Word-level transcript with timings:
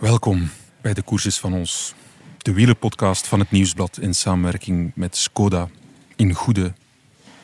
Welkom 0.00 0.50
bij 0.80 0.94
de 0.94 1.02
Koersjes 1.02 1.38
van 1.38 1.54
ons, 1.54 1.94
de 2.38 2.52
wielerpodcast 2.52 3.26
van 3.26 3.38
het 3.38 3.50
Nieuwsblad 3.50 3.98
in 3.98 4.14
samenwerking 4.14 4.92
met 4.94 5.16
Skoda 5.16 5.68
in 6.16 6.34
goede 6.34 6.72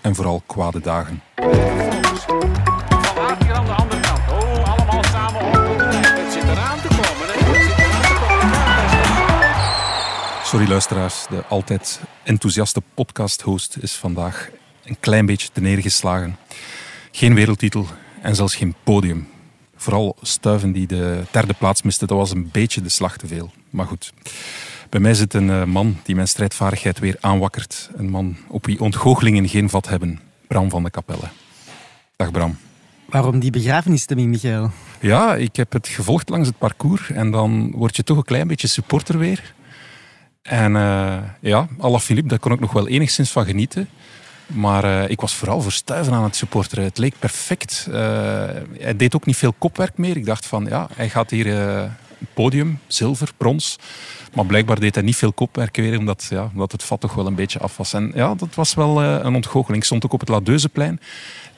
en 0.01 0.15
vooral 0.15 0.43
kwade 0.47 0.81
dagen. 0.81 1.23
Van 1.35 1.45
aan 3.53 3.65
de 3.65 3.73
andere 3.73 4.01
kant. 4.01 4.21
Allemaal 4.67 5.05
samen. 5.05 5.45
Het 5.45 6.33
zit 6.33 6.43
te 6.43 6.89
komen. 6.89 7.29
zit 7.53 7.77
te 7.77 8.27
komen. 8.29 8.51
Sorry 10.45 10.69
luisteraars, 10.69 11.27
de 11.29 11.47
altijd 11.47 12.01
enthousiaste 12.23 12.83
podcast-host 12.95 13.77
is 13.81 13.93
vandaag 13.93 14.51
een 14.85 14.97
klein 15.01 15.27
beetje 15.27 15.49
te 15.53 15.61
neergeslagen. 15.61 16.37
Geen 17.11 17.35
wereldtitel 17.35 17.87
en 18.21 18.35
zelfs 18.35 18.55
geen 18.55 18.75
podium. 18.85 19.35
Vooral 19.87 20.17
Stuiven 20.23 20.73
die 20.73 20.87
de 20.87 21.23
derde 21.31 21.55
plaats 21.55 21.83
miste, 21.83 22.07
dat 22.07 22.19
was 22.19 22.31
een 22.31 22.49
beetje 22.53 22.81
de 22.81 22.89
slag 22.89 23.17
te 23.17 23.27
veel. 23.27 23.51
Maar 23.71 23.87
goed, 23.87 24.13
bij 24.91 25.01
mij 25.01 25.15
zit 25.15 25.35
een 25.35 25.51
eh, 25.51 25.65
man 25.65 25.97
die 26.03 26.15
mijn 26.15 26.29
strijdvaardigheid 26.29 26.99
weer 26.99 27.17
aanwakkert. 27.21 27.91
Een 27.97 28.11
man 28.11 28.37
op 28.49 28.67
wie 28.67 28.81
ontgoochelingen 28.81 29.49
geen 29.49 29.71
vat 29.71 29.89
hebben. 29.89 30.21
Bram 30.49 30.71
van 30.71 30.83
de 30.83 30.91
Kapelle. 30.91 31.29
Dag 32.17 32.31
Bram. 32.31 32.57
Waarom 33.09 33.39
die 33.39 33.51
begrafenisstemming, 33.51 34.29
Michael? 34.29 34.71
Ja, 35.01 35.35
ik 35.35 35.57
heb 35.57 35.73
het 35.73 35.89
gevolgd 35.89 36.29
langs 36.29 36.49
het 36.49 36.59
parcours 36.59 37.11
en 37.11 37.31
dan 37.31 37.71
word 37.71 37.97
je 37.97 38.05
toch 38.05 38.17
een 38.17 38.25
klein 38.25 38.49
beetje 38.49 38.69
supporter 38.69 39.19
weer. 39.19 39.55
En 40.43 40.77
eh 40.77 41.19
ja, 41.41 41.69
Alaphilippe, 41.79 42.29
daar 42.29 42.39
kon 42.39 42.53
ik 42.53 42.61
nog 42.61 42.73
wel 42.73 42.89
enigszins 42.89 43.31
van 43.31 43.45
genieten. 43.45 43.89
Maar 44.47 44.85
eh, 44.85 45.11
ik 45.11 45.21
was 45.21 45.35
vooral 45.35 45.61
voor 45.61 45.73
Stuiven 45.73 46.13
aan 46.13 46.25
het 46.25 46.37
supporteren. 46.37 46.85
Het 46.85 46.99
leek 46.99 47.15
perfect. 47.19 47.87
Eh, 47.91 47.95
hij 48.79 48.97
deed 48.97 49.15
ook 49.15 49.27
niet 49.27 49.37
veel 49.37 49.55
kopwerk 49.59 49.99
meer. 49.99 50.17
Ik 50.17 50.27
dacht 50.27 50.47
van, 50.47 50.67
ja, 50.69 50.89
hij 50.95 51.09
gaat 51.09 51.31
hier 51.31 51.59
eh, 51.59 51.83
podium, 52.35 52.79
zilver, 52.87 53.29
brons. 53.37 53.79
Maar 54.35 54.47
blijkbaar 54.47 54.81
deed 54.81 54.95
hij 54.95 55.05
niet 55.05 55.17
veel 55.17 55.33
kopwerk 55.33 55.77
weer, 55.77 55.99
omdat, 55.99 56.27
ja, 56.31 56.51
omdat 56.53 56.73
het 56.73 56.83
vat 56.83 57.01
toch 57.01 57.15
wel 57.15 57.27
een 57.27 57.35
beetje 57.35 57.59
af 57.59 57.77
was. 57.77 57.93
En 57.93 58.13
ja, 58.15 58.35
dat 58.35 58.55
was 58.55 58.75
wel 58.75 59.03
een 59.03 59.35
ontgoocheling. 59.35 59.77
Ik 59.83 59.85
stond 59.85 60.05
ook 60.05 60.13
op 60.13 60.21
het 60.21 60.29
Ladeuzeplein. 60.29 61.01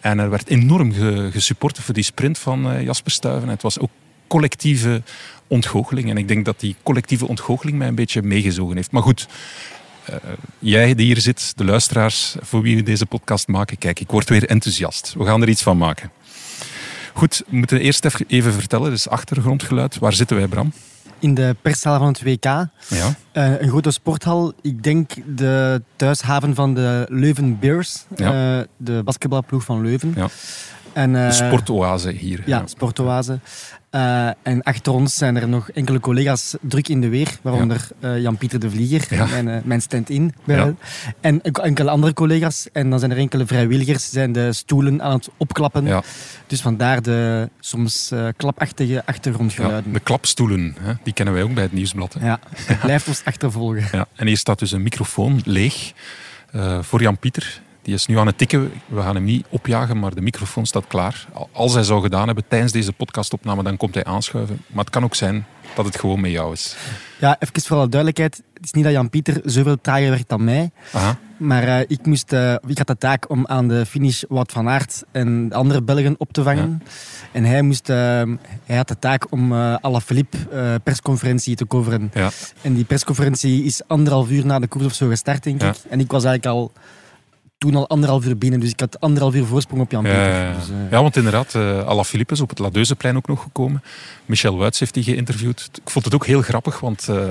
En 0.01 0.19
er 0.19 0.31
werd 0.31 0.49
enorm 0.49 0.93
ge- 0.93 1.57
voor 1.73 1.95
die 1.95 2.03
sprint 2.03 2.39
van 2.39 2.83
Jasper 2.85 3.11
Stuyven. 3.13 3.49
Het 3.49 3.63
was 3.63 3.79
ook 3.79 3.91
collectieve 4.27 5.03
ontgoocheling. 5.47 6.11
En 6.11 6.17
ik 6.17 6.29
denk 6.29 6.45
dat 6.45 6.61
die 6.61 6.77
collectieve 6.83 7.29
ontgoocheling 7.29 7.79
mij 7.79 7.89
een 7.89 7.95
beetje 7.95 8.23
meegezogen 8.23 8.77
heeft. 8.77 8.91
Maar 8.91 9.03
goed, 9.03 9.27
jij 10.59 10.95
die 10.95 11.07
hier 11.07 11.21
zit, 11.21 11.53
de 11.57 11.65
luisteraars 11.65 12.37
voor 12.41 12.63
wie 12.63 12.77
we 12.77 12.83
deze 12.83 13.07
podcast 13.07 13.49
maken, 13.49 13.79
kijk, 13.79 14.01
ik 14.01 14.11
word 14.11 14.29
weer 14.29 14.45
enthousiast. 14.49 15.15
We 15.19 15.25
gaan 15.25 15.43
er 15.43 15.49
iets 15.49 15.63
van 15.63 15.77
maken. 15.79 16.11
Goed, 17.13 17.43
we 17.49 17.57
moeten 17.57 17.81
eerst 17.81 18.05
even- 18.29 18.53
vertellen, 18.53 18.91
dus 18.91 19.09
achtergrondgeluid. 19.09 19.99
Waar 19.99 20.13
zitten 20.13 20.37
wij, 20.37 20.47
Bram? 20.47 20.73
In 21.21 21.35
de 21.35 21.57
perszaal 21.63 21.99
van 21.99 22.07
het 22.09 22.23
WK. 22.23 22.45
Ja. 22.45 22.69
Eh, 23.33 23.61
een 23.61 23.69
grote 23.69 23.91
sporthal. 23.91 24.53
Ik 24.63 24.83
denk 24.83 25.11
de 25.37 25.83
thuishaven 25.97 26.55
van 26.55 26.75
de 26.75 27.07
Leuven 27.09 27.59
Bears. 27.59 28.05
Ja. 28.17 28.59
eh, 28.59 28.65
de 28.77 29.03
basketbalploeg 29.05 29.65
van 29.65 29.83
Leuven. 29.83 30.13
Ja. 30.17 30.29
En, 30.93 31.17
eh, 31.17 31.27
De 31.27 31.33
sportoase 31.33 32.11
hier. 32.11 32.43
Ja, 32.47 32.63
sportoase. 32.67 33.39
Eh, 33.91 34.27
en 34.43 34.63
achter 34.63 34.93
ons 34.93 35.15
zijn 35.17 35.37
er 35.37 35.49
nog 35.49 35.71
enkele 35.71 36.01
collega's 36.01 36.55
druk 36.61 36.89
in 36.89 37.01
de 37.01 37.09
weer, 37.09 37.39
waaronder 37.43 37.89
eh, 38.01 38.21
Jan-Pieter 38.21 38.61
de 38.61 38.71
Vlieger, 38.71 39.15
Ja. 39.15 39.27
mijn, 39.27 39.63
mijn 39.65 39.81
stand-in. 39.83 40.35
Ja. 40.45 40.75
En 41.21 41.43
enk- 41.43 41.59
enkele 41.59 41.91
andere 41.91 42.13
collega's. 42.13 42.69
En 42.73 42.91
dan 42.91 42.99
zijn 42.99 43.11
er 43.11 43.17
enkele 43.17 43.47
vrijwilligers 43.47 44.11
zijn 44.11 44.33
de 44.33 44.53
stoelen 44.53 45.03
aan 45.03 45.13
het 45.13 45.29
opklappen. 45.37 45.85
Ja, 45.87 46.03
Dus 46.47 46.61
vandaar 46.61 47.03
de 47.03 47.49
soms 47.61 48.13
klapachtige 48.37 48.93
ja, 48.93 49.03
achtergrondgeluiden. 49.07 49.93
de 49.93 50.01
klapstoelen, 50.01 50.77
hè, 50.81 50.93
die 51.03 51.13
kennen 51.13 51.35
wij 51.35 51.43
ook 51.43 51.55
bij 51.55 51.63
het 51.63 51.73
Nieuwsblad. 51.73 52.15
hè. 52.19 52.27
Ja, 52.27 52.39
het 52.65 52.81
blijft 52.81 53.09
ons 53.09 53.25
achtervolgen. 53.25 53.89
Ja, 53.93 54.07
en 54.15 54.27
hier 54.27 54.37
staat 54.39 54.59
dus 54.59 54.73
een 54.73 54.83
microfoon 54.83 55.41
leeg 55.45 55.93
voor 56.81 57.01
Jan-Pieter. 57.03 57.61
Die 57.89 57.97
is 57.97 58.07
nu 58.07 58.19
aan 58.19 58.27
het 58.27 58.39
tikken. 58.39 58.73
We 58.87 59.01
gaan 59.01 59.15
hem 59.15 59.25
niet 59.25 59.47
opjagen, 59.49 59.99
maar 59.99 60.15
de 60.15 60.21
microfoon 60.21 60.67
staat 60.67 60.87
klaar. 60.87 61.27
Al- 61.33 61.49
Als 61.53 61.75
hij 61.75 61.83
zou 61.83 62.03
gedaan 62.03 62.27
hebben 62.27 62.45
tijdens 62.49 62.73
deze 62.73 62.93
podcastopname, 62.93 63.63
dan 63.63 63.77
komt 63.77 63.95
hij 63.95 64.05
aanschuiven. 64.05 64.61
Maar 64.67 64.85
het 64.85 64.93
kan 64.93 65.05
ook 65.05 65.15
zijn 65.15 65.47
dat 65.75 65.85
het 65.85 65.99
gewoon 65.99 66.21
met 66.21 66.31
jou 66.31 66.53
is. 66.53 66.77
Ja, 67.21 67.37
even 67.39 67.63
voor 67.63 67.77
alle 67.77 67.89
duidelijkheid. 67.89 68.43
Het 68.55 68.65
is 68.65 68.73
niet 68.73 68.85
dat 68.85 68.93
Jan-Pieter 68.93 69.41
zoveel 69.45 69.81
trager 69.81 70.11
werkt 70.11 70.29
dan 70.29 70.45
mij. 70.45 70.71
Aha. 70.93 71.17
Maar 71.37 71.63
eh, 71.63 71.81
ik, 71.87 72.07
moest, 72.07 72.33
eh, 72.33 72.55
ik 72.67 72.79
had 72.79 72.87
de 72.87 72.99
taak 72.99 73.31
om 73.31 73.47
aan 73.47 73.69
de 73.69 73.87
finish 73.87 74.23
Wout 74.29 74.53
van 74.53 74.69
Aert 74.69 75.03
en 75.13 75.49
de 75.49 75.55
andere 75.55 75.83
Belgen 75.83 76.15
op 76.19 76.33
te 76.33 76.43
vangen. 76.43 76.83
En 77.33 77.45
hij, 77.45 77.63
moest, 77.63 77.89
eh, 77.89 77.97
hij 78.65 78.77
had 78.77 78.89
de 78.89 78.99
taak 78.99 79.33
om 79.33 79.53
eh 79.53 79.75
Alaphilippe 79.81 80.39
persconferentie 80.85 81.57
te 81.57 81.67
coveren. 81.67 82.11
Ja. 82.15 82.31
En 82.63 82.75
die 82.75 82.85
persconferentie 82.85 83.65
is 83.65 83.83
anderhalf 83.87 84.31
uur 84.31 84.47
na 84.47 84.59
de 84.59 84.67
koers 84.67 84.85
of 84.85 84.95
zo 84.95 85.09
gestart, 85.09 85.43
denk 85.43 85.61
Ja. 85.63 85.69
ik. 85.69 85.77
En 85.89 86.01
ik 86.01 86.11
was 86.11 86.25
eigenlijk 86.25 86.57
al 86.57 86.73
toen 87.59 87.75
al 87.75 87.89
anderhalf 87.89 88.27
uur 88.27 88.39
binnen. 88.39 88.61
Dus 88.61 88.71
ik 88.71 88.81
had 88.81 89.01
anderhalf 89.01 89.35
uur 89.35 89.45
voorsprong 89.45 89.83
op 89.83 89.91
Jan-Pieter. 89.91 90.21
Ja, 90.21 90.29
ja, 90.29 90.49
ja. 90.49 90.55
Dus, 90.55 90.69
eh, 90.69 90.91
ja, 90.91 91.03
want 91.03 91.17
inderdaad, 91.17 91.55
uh, 91.55 91.87
Alaphilippe 91.87 92.35
is 92.35 92.41
op 92.41 92.49
het 92.49 92.59
Ladeuzeplein 92.59 93.17
ook 93.17 93.27
nog 93.27 93.43
gekomen. 93.43 93.83
Michel 94.27 94.59
Wuits 94.59 94.79
heeft 94.79 94.95
die 94.95 95.03
geïnterviewd. 95.03 95.71
Ik 95.85 95.91
vond 95.91 96.05
het 96.05 96.15
ook 96.15 96.27
heel 96.27 96.43
grappig, 96.43 96.81
want 96.81 97.07
uh, 97.11 97.31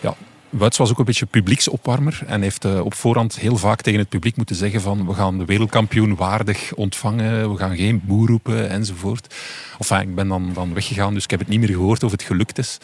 ja, 0.00 0.14
Wuits 0.50 0.78
was 0.78 0.90
ook 0.90 0.98
een 0.98 1.04
beetje 1.04 1.26
publieksopwarmer 1.26 2.20
en 2.26 2.42
heeft 2.42 2.64
uh, 2.64 2.84
op 2.84 2.94
voorhand 2.94 3.38
heel 3.38 3.56
vaak 3.56 3.80
tegen 3.80 4.00
het 4.00 4.08
publiek 4.08 4.36
moeten 4.36 4.56
zeggen 4.56 4.80
van 4.80 5.06
we 5.06 5.14
gaan 5.14 5.38
de 5.38 5.44
wereldkampioen 5.44 6.16
waardig 6.16 6.74
ontvangen, 6.74 7.50
we 7.50 7.56
gaan 7.56 7.76
geen 7.76 8.02
boer 8.04 8.28
roepen 8.28 8.68
enzovoort. 8.68 9.34
Enfin, 9.78 10.00
ik 10.00 10.14
ben 10.14 10.28
dan, 10.28 10.50
dan 10.54 10.74
weggegaan, 10.74 11.14
dus 11.14 11.24
ik 11.24 11.30
heb 11.30 11.40
het 11.40 11.48
niet 11.48 11.60
meer 11.60 11.68
gehoord 11.68 12.02
of 12.02 12.10
het 12.10 12.22
gelukt 12.22 12.58
is. 12.58 12.78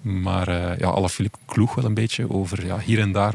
Maar 0.00 0.48
uh, 0.48 0.78
ja, 0.78 0.88
Alaphilippe 0.88 1.38
kloeg 1.46 1.74
wel 1.74 1.84
een 1.84 1.94
beetje 1.94 2.30
over 2.30 2.66
ja, 2.66 2.78
hier 2.78 3.00
en 3.00 3.12
daar 3.12 3.34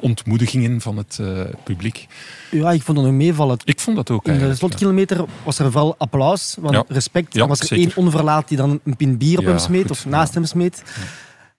ontmoedigingen 0.00 0.80
van 0.80 0.96
het 0.96 1.18
uh, 1.20 1.40
publiek. 1.64 2.06
Ja, 2.50 2.70
ik 2.72 2.82
vond 2.82 2.96
dat 2.98 3.06
nog 3.06 3.16
meevallen. 3.16 3.58
Ik 3.64 3.80
vond 3.80 3.96
dat 3.96 4.10
ook 4.10 4.26
In 4.26 4.38
de 4.38 4.54
slotkilometer 4.54 5.24
was 5.44 5.58
er 5.58 5.70
wel 5.72 5.94
applaus, 5.98 6.56
want 6.60 6.74
Ja. 6.74 6.84
respect. 6.88 7.34
Ja, 7.34 7.42
er 7.42 7.48
was 7.48 7.60
er 7.60 7.66
zeker. 7.66 7.84
één 7.86 7.96
onverlaat 8.04 8.48
die 8.48 8.56
dan 8.56 8.80
een 8.84 8.96
pint 8.96 9.18
bier 9.18 9.38
op 9.38 9.44
Ja, 9.44 9.50
hem 9.50 9.58
smeet 9.58 9.82
goed. 9.82 9.90
of 9.90 10.06
naast 10.06 10.34
hem 10.34 10.44
smeet. 10.44 10.82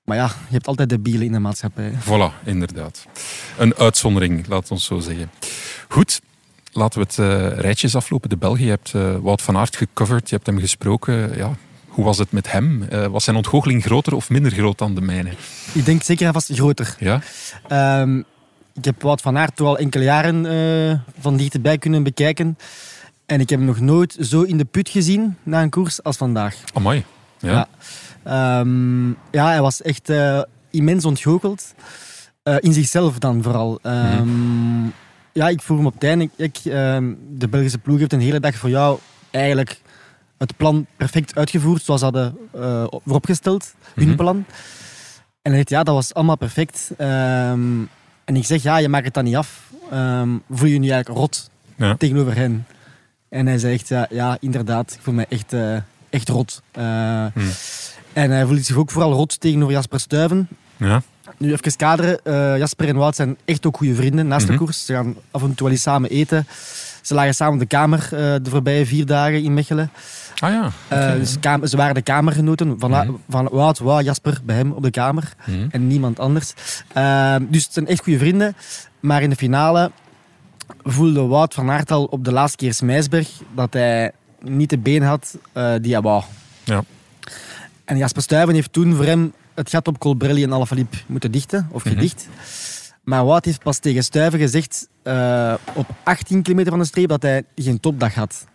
Maar 0.04 0.18
ja, 0.18 0.26
je 0.26 0.54
hebt 0.54 0.68
altijd 0.68 0.90
de 0.90 1.00
bielen 1.00 1.26
in 1.26 1.32
de 1.32 1.40
maatschappij. 1.40 1.92
Voilà, 1.92 2.44
inderdaad. 2.46 3.06
Een 3.58 3.76
uitzondering, 3.76 4.48
laat 4.48 4.72
ons 4.72 4.86
zo 4.86 5.00
zeggen. 5.00 5.32
Goed, 5.88 6.22
laten 6.72 7.00
we 7.00 7.06
het 7.08 7.18
uh, 7.18 7.60
rijtjes 7.60 7.96
aflopen. 7.96 8.30
De 8.30 8.38
Belgen, 8.38 8.64
je 8.64 8.70
hebt 8.70 8.94
uh, 8.96 9.16
Wout 9.22 9.42
van 9.42 9.58
Aert 9.58 9.76
gecoverd, 9.76 10.30
je 10.30 10.36
hebt 10.36 10.48
hem 10.48 10.60
gesproken. 10.60 11.36
Ja, 11.38 11.56
hoe 11.90 12.06
was 12.06 12.18
het 12.18 12.32
met 12.32 12.52
hem? 12.52 12.88
Uh, 12.92 13.06
was 13.06 13.24
zijn 13.24 13.36
ontgoocheling 13.36 13.84
groter 13.84 14.16
of 14.16 14.30
minder 14.30 14.52
groot 14.52 14.78
dan 14.78 14.96
de 14.96 15.02
mijne? 15.02 15.30
Ik 15.74 15.86
denk 15.86 16.04
zeker 16.04 16.28
en 16.28 16.34
vast 16.34 16.50
groter. 16.54 16.96
Ja? 17.00 17.22
Um, 18.02 18.26
ik 18.74 18.86
heb 18.86 19.02
Wout 19.02 19.22
van 19.22 19.38
Aert 19.38 19.56
toch 19.56 19.68
al 19.68 19.78
enkele 19.78 20.04
jaren 20.04 20.46
uh, 20.46 21.00
van 21.20 21.38
dichterbij 21.38 21.78
kunnen 21.78 22.04
bekijken. 22.04 22.58
En 23.26 23.40
ik 23.40 23.50
heb 23.50 23.60
hem 23.60 23.68
nog 23.68 23.80
nooit 23.80 24.18
zo 24.20 24.42
in 24.42 24.58
de 24.58 24.66
put 24.66 24.90
gezien 24.90 25.38
na 25.44 25.62
een 25.62 25.70
koers 25.70 26.04
als 26.04 26.18
vandaag. 26.18 26.56
Amai. 26.74 27.04
Ja. 27.40 27.68
Ja, 28.26 28.60
um, 28.60 29.18
ja 29.32 29.48
hij 29.48 29.62
was 29.62 29.82
echt 29.82 30.10
uh, 30.10 30.42
immens 30.72 31.06
ontgoocheld. 31.06 31.74
Uh, 32.44 32.56
in 32.60 32.74
zichzelf 32.74 33.20
dan 33.20 33.44
vooral. 33.44 33.80
Um, 33.84 34.28
mm. 34.28 34.94
Ja, 35.34 35.48
ik 35.48 35.62
voer 35.62 35.78
hem 35.78 35.86
op 35.86 35.94
het 35.94 36.04
einde. 36.04 36.30
Ik, 36.36 36.58
de 36.64 37.48
Belgische 37.50 37.78
ploeg 37.78 38.00
heeft 38.00 38.14
een 38.14 38.22
hele 38.22 38.40
dag 38.40 38.56
voor 38.56 38.70
jou 38.70 39.00
eigenlijk 39.32 39.82
het 40.40 40.58
plan 40.58 40.86
perfect 40.98 41.36
uitgevoerd, 41.36 41.84
zoals 41.84 42.00
ze 42.00 42.06
hadden 42.06 42.38
uh, 42.56 42.84
vooropgesteld, 43.06 43.64
hun 43.64 43.92
Mhm. 43.96 44.02
mm 44.02 44.08
-hmm. 44.08 44.16
plan. 44.16 44.46
En 45.42 45.52
hij 45.52 45.56
zegt, 45.56 45.70
ja, 45.70 45.84
dat 45.84 45.96
was 45.96 46.14
allemaal 46.14 46.38
perfect. 46.38 46.90
Um, 46.98 47.90
en 48.26 48.36
ik 48.36 48.46
zeg, 48.46 48.64
ja, 48.64 48.78
je 48.78 48.90
maakt 48.90 49.06
het 49.06 49.14
dan 49.14 49.24
niet 49.24 49.36
af. 49.36 49.62
Um, 49.94 50.42
voel 50.50 50.68
je 50.68 50.74
je 50.74 50.80
nu 50.80 50.90
eigenlijk 50.90 51.20
rot 51.20 51.50
Ja. 51.76 51.96
tegenover 51.96 52.36
hen? 52.36 52.66
En 53.30 53.48
hij 53.48 53.58
zegt, 53.58 53.88
ja, 53.88 54.08
ja 54.10 54.38
inderdaad, 54.40 54.94
ik 54.94 55.00
voel 55.02 55.14
me 55.14 55.26
echt, 55.30 55.54
uh, 55.54 55.78
echt 56.10 56.30
rot. 56.30 56.62
Uh, 56.78 56.84
Hmm. 57.34 57.50
En 58.14 58.32
hij 58.32 58.46
voelt 58.46 58.66
zich 58.66 58.75
ook 58.75 58.92
vooral 58.92 59.12
rot 59.13 59.40
tegenover 59.40 59.74
Jasper 59.74 60.00
Stuyven. 60.00 60.48
Ja. 60.78 61.02
Nu 61.38 61.52
even 61.54 61.75
kaderen. 61.75 62.19
Uh, 62.24 62.58
Jasper 62.58 62.88
en 62.88 62.96
Wout 62.96 63.16
zijn 63.16 63.38
echt 63.46 63.66
ook 63.66 63.78
goede 63.78 63.96
vrienden 63.96 64.28
naast 64.28 64.44
Mhm. 64.48 64.52
de 64.52 64.58
koers. 64.63 64.86
Ze 64.86 64.94
gaan 64.94 65.16
af 65.31 65.42
en 65.42 65.48
toe 65.56 65.63
wel 65.63 65.72
eens 65.72 65.81
samen 65.81 66.10
eten. 66.10 66.48
Ze 67.02 67.13
lagen 67.13 67.34
samen 67.36 67.54
op 67.54 67.60
de 67.60 67.66
kamer 67.66 68.08
de 68.44 68.50
voorbije 68.50 68.86
vier 68.86 69.06
dagen 69.06 69.44
in 69.44 69.54
Mechelen. 69.54 69.92
Ah 70.40 70.52
ja. 70.52 70.72
Uh, 71.14 71.20
dus 71.20 71.38
ze 71.72 71.78
waren 71.78 71.96
de 71.96 72.02
kamergenoten 72.02 72.80
van, 72.80 72.90
Mhm. 72.92 73.12
van 73.30 73.48
Wout, 73.52 73.80
Wout, 73.80 74.04
Jasper 74.06 74.40
bij 74.44 74.56
hem 74.56 74.72
op 74.72 74.84
de 74.84 74.92
kamer. 74.92 75.34
Mhm. 75.46 75.68
En 75.72 75.88
niemand 75.88 76.20
anders. 76.20 76.54
Uh, 76.98 77.36
dus 77.50 77.64
het 77.64 77.74
zijn 77.74 77.88
echt 77.88 78.04
goede 78.04 78.20
vrienden. 78.20 78.56
Maar 79.00 79.22
in 79.22 79.30
de 79.30 79.36
finale 79.36 79.92
voelde 80.84 81.22
Wout 81.22 81.54
van 81.54 81.70
Aert 81.70 81.92
al 81.92 82.06
op 82.06 82.24
de 82.26 82.31
laatste 82.31 82.58
keer 82.58 82.74
Smijsberg 82.74 83.30
dat 83.56 83.74
hij 83.74 84.12
niet 84.42 84.70
de 84.70 84.78
been 84.78 85.02
had 85.04 85.38
uh, 85.54 85.74
die 85.81 85.92
hij 85.94 86.02
wou. 86.02 86.24
Ja. 86.64 86.84
En 87.86 87.98
Jasper 87.98 88.22
Stuyven 88.22 88.54
heeft 88.54 88.74
toen 88.74 88.96
voor 88.96 89.06
hem 89.06 89.34
het 89.56 89.70
gat 89.70 89.88
op 89.88 90.00
Colbrelli 90.00 90.44
en 90.44 90.54
Alaphilippe 90.54 90.98
moeten 91.06 91.32
dichten, 91.32 91.68
of 91.72 91.86
Mhm. 91.86 91.94
gedicht. 91.94 92.28
Maar 93.04 93.25
Wout 93.25 93.46
heeft 93.46 93.64
pas 93.64 93.78
tegen 93.80 94.04
Stuyven 94.04 94.40
gezegd 94.40 94.88
uh, 95.04 95.54
op 95.74 95.88
18 96.04 96.42
kilometer 96.42 96.72
van 96.72 96.80
de 96.80 96.86
streep 96.86 97.08
dat 97.10 97.22
hij 97.22 97.44
geen 97.56 97.80
topdag 97.80 98.14
had. 98.16 98.46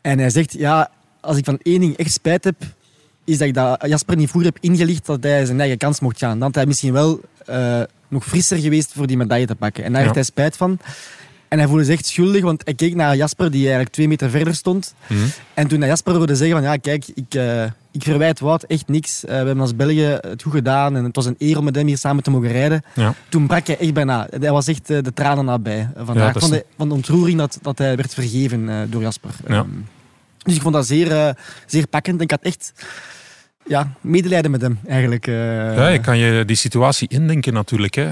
En 0.00 0.18
hij 0.18 0.30
zegt, 0.30 0.52
ja, 0.52 0.90
als 1.20 1.36
ik 1.36 1.44
van 1.44 1.58
één 1.62 1.80
ding 1.80 1.96
echt 1.96 2.12
spijt 2.12 2.44
heb, 2.44 2.56
is 3.24 3.38
dat 3.38 3.48
ik 3.48 3.54
dat 3.54 3.84
Jasper 3.86 4.16
niet 4.16 4.28
vroeger 4.30 4.52
heb 4.54 4.62
ingelicht 4.62 5.06
dat 5.06 5.22
hij 5.22 5.44
zijn 5.44 5.60
eigen 5.60 5.78
kans 5.78 6.00
mocht 6.00 6.18
gaan. 6.18 6.32
Dan 6.38 6.42
had 6.42 6.54
hij 6.54 6.66
misschien 6.66 6.92
wel 6.92 7.20
eh, 7.46 7.80
nog 8.08 8.24
frisser 8.24 8.58
geweest 8.58 8.92
voor 8.92 9.06
die 9.06 9.16
medaille 9.16 9.46
te 9.46 9.54
pakken. 9.54 9.84
En 9.84 9.90
daar 9.92 9.98
Ja. 10.00 10.04
heeft 10.04 10.14
hij 10.18 10.24
spijt 10.24 10.56
van. 10.56 10.78
En 11.50 11.58
hij 11.58 11.66
voelde 11.66 11.84
zich 11.84 11.94
echt 11.94 12.06
schuldig, 12.06 12.42
want 12.42 12.62
hij 12.64 12.74
keek 12.74 12.94
naar 12.94 13.16
Jasper, 13.16 13.50
die 13.50 13.60
eigenlijk 13.60 13.92
twee 13.92 14.08
meter 14.08 14.30
verder 14.30 14.54
stond. 14.54 14.94
Mhm. 15.06 15.20
En 15.54 15.66
toen 15.66 15.78
hij 15.78 15.88
Jasper 15.88 16.14
hoorde 16.14 16.36
zeggen 16.36 16.56
van, 16.56 16.66
ja, 16.66 16.76
kijk, 16.76 17.04
ik, 17.14 17.34
eh, 17.34 17.64
ik 17.90 18.02
verwijt 18.02 18.40
Wout 18.40 18.62
echt 18.62 18.88
niks. 18.88 19.24
Eh, 19.24 19.30
we 19.30 19.34
hebben 19.34 19.60
als 19.60 19.76
België 19.76 20.18
het 20.20 20.42
goed 20.42 20.52
gedaan 20.52 20.96
en 20.96 21.04
het 21.04 21.16
was 21.16 21.26
een 21.26 21.34
eer 21.38 21.58
om 21.58 21.64
met 21.64 21.74
hem 21.74 21.86
hier 21.86 21.98
samen 21.98 22.22
te 22.22 22.30
mogen 22.30 22.52
rijden. 22.52 22.82
Ja. 22.94 23.14
Toen 23.28 23.46
brak 23.46 23.66
hij 23.66 23.78
echt 23.78 23.94
bijna. 23.94 24.26
Hij 24.40 24.50
was 24.50 24.66
echt 24.66 24.90
eh, 24.90 25.02
de 25.02 25.12
tranen 25.12 25.44
nabij 25.44 25.88
vandaag. 25.96 26.34
Ja, 26.34 26.40
van, 26.40 26.50
de, 26.50 26.64
van 26.76 26.88
de 26.88 26.94
ontroering 26.94 27.38
dat, 27.38 27.58
dat 27.62 27.78
hij 27.78 27.96
werd 27.96 28.14
vergeven 28.14 28.90
door 28.90 29.02
Jasper. 29.02 29.30
Ja. 29.48 29.54
Ehm, 29.54 29.68
dus 30.42 30.54
ik 30.54 30.62
vond 30.62 30.74
dat 30.74 30.86
zeer, 30.86 31.36
zeer 31.66 31.86
pakkend. 31.86 32.16
En 32.16 32.24
ik 32.24 32.30
had 32.30 32.42
echt 32.42 32.72
ja, 33.66 33.92
medelijden 34.00 34.50
met 34.50 34.60
hem, 34.60 34.78
eigenlijk. 34.86 35.26
Ja, 35.26 35.88
je 35.88 36.00
kan 36.00 36.18
je 36.18 36.44
die 36.44 36.56
situatie 36.56 37.08
indenken 37.08 37.52
natuurlijk. 37.52 37.94
Hè. 37.94 38.08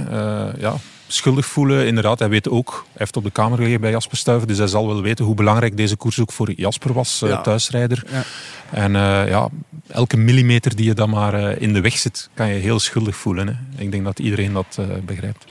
Ja, 0.58 0.74
schuldig 1.08 1.46
voelen, 1.46 1.86
inderdaad. 1.86 2.18
Hij 2.18 2.28
weet 2.28 2.48
ook, 2.48 2.70
hij 2.86 2.94
heeft 2.96 3.16
op 3.16 3.24
de 3.24 3.30
kamer 3.30 3.58
gelegen 3.58 3.80
bij 3.80 3.90
Jasper 3.90 4.16
Stuyven, 4.16 4.48
dus 4.48 4.58
hij 4.58 4.66
zal 4.66 4.86
wel 4.86 5.02
weten 5.02 5.24
hoe 5.24 5.34
belangrijk 5.34 5.76
deze 5.76 5.96
koers 5.96 6.20
ook 6.20 6.32
voor 6.32 6.52
Jasper 6.52 6.92
was, 6.92 7.22
eh, 7.22 7.28
Ja. 7.28 7.40
thuisrijder. 7.40 8.04
Ja. 8.10 8.22
En 8.70 8.96
eh, 8.96 9.28
ja, 9.28 9.48
elke 9.86 10.16
millimeter 10.16 10.76
die 10.76 10.84
je 10.86 10.94
dan 10.94 11.10
maar 11.10 11.34
eh, 11.34 11.60
in 11.62 11.72
de 11.72 11.80
weg 11.80 11.98
zit, 11.98 12.28
kan 12.34 12.48
je 12.48 12.54
heel 12.60 12.78
schuldig 12.78 13.16
voelen. 13.16 13.46
Hè. 13.46 13.82
Ik 13.82 13.90
denk 13.90 14.04
dat 14.04 14.18
iedereen 14.18 14.52
dat 14.52 14.76
eh, 14.78 14.84
begrijpt. 15.04 15.44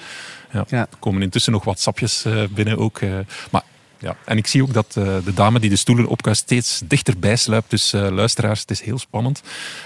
Ja. 0.51 0.65
Ja. 0.69 0.77
Er 0.80 0.98
komen 1.00 1.21
intussen 1.21 1.51
nog 1.51 1.63
wat 1.63 1.80
sapjes 1.80 2.25
eh, 2.25 2.44
binnen 2.51 2.77
ook. 2.77 3.00
eh, 3.00 3.10
maar 3.51 3.62
ja, 4.00 4.15
en 4.25 4.38
ik 4.38 4.48
zie 4.48 4.62
ook 4.62 4.74
dat 4.74 4.95
eh, 4.98 5.03
de 5.25 5.33
dame 5.33 5.60
die 5.60 5.69
de 5.69 5.75
stoelen 5.75 6.07
opkuist 6.07 6.42
steeds 6.42 6.81
dichterbij 6.86 7.36
sluipt. 7.36 7.69
Dus 7.69 7.94
eh, 7.94 8.07
luisteraars, 8.10 8.60
het 8.60 8.71
is 8.71 8.81
heel 8.81 8.98
spannend. 8.98 9.42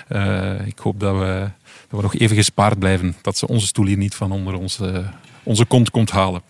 Eh, 0.07 0.67
ik 0.67 0.77
hoop 0.79 0.99
dat 0.99 1.17
we, 1.17 1.49
dat 1.89 1.99
we 1.99 2.01
nog 2.01 2.15
even 2.15 2.35
gespaard 2.35 2.79
blijven. 2.79 3.15
Dat 3.21 3.37
ze 3.37 3.47
onze 3.47 3.67
stoel 3.67 3.85
hier 3.85 3.97
niet 3.97 4.15
van 4.15 4.31
onder 4.31 4.53
onze, 4.53 5.05
onze 5.43 5.65
kont 5.65 5.89
komt 5.89 6.11
halen. 6.11 6.41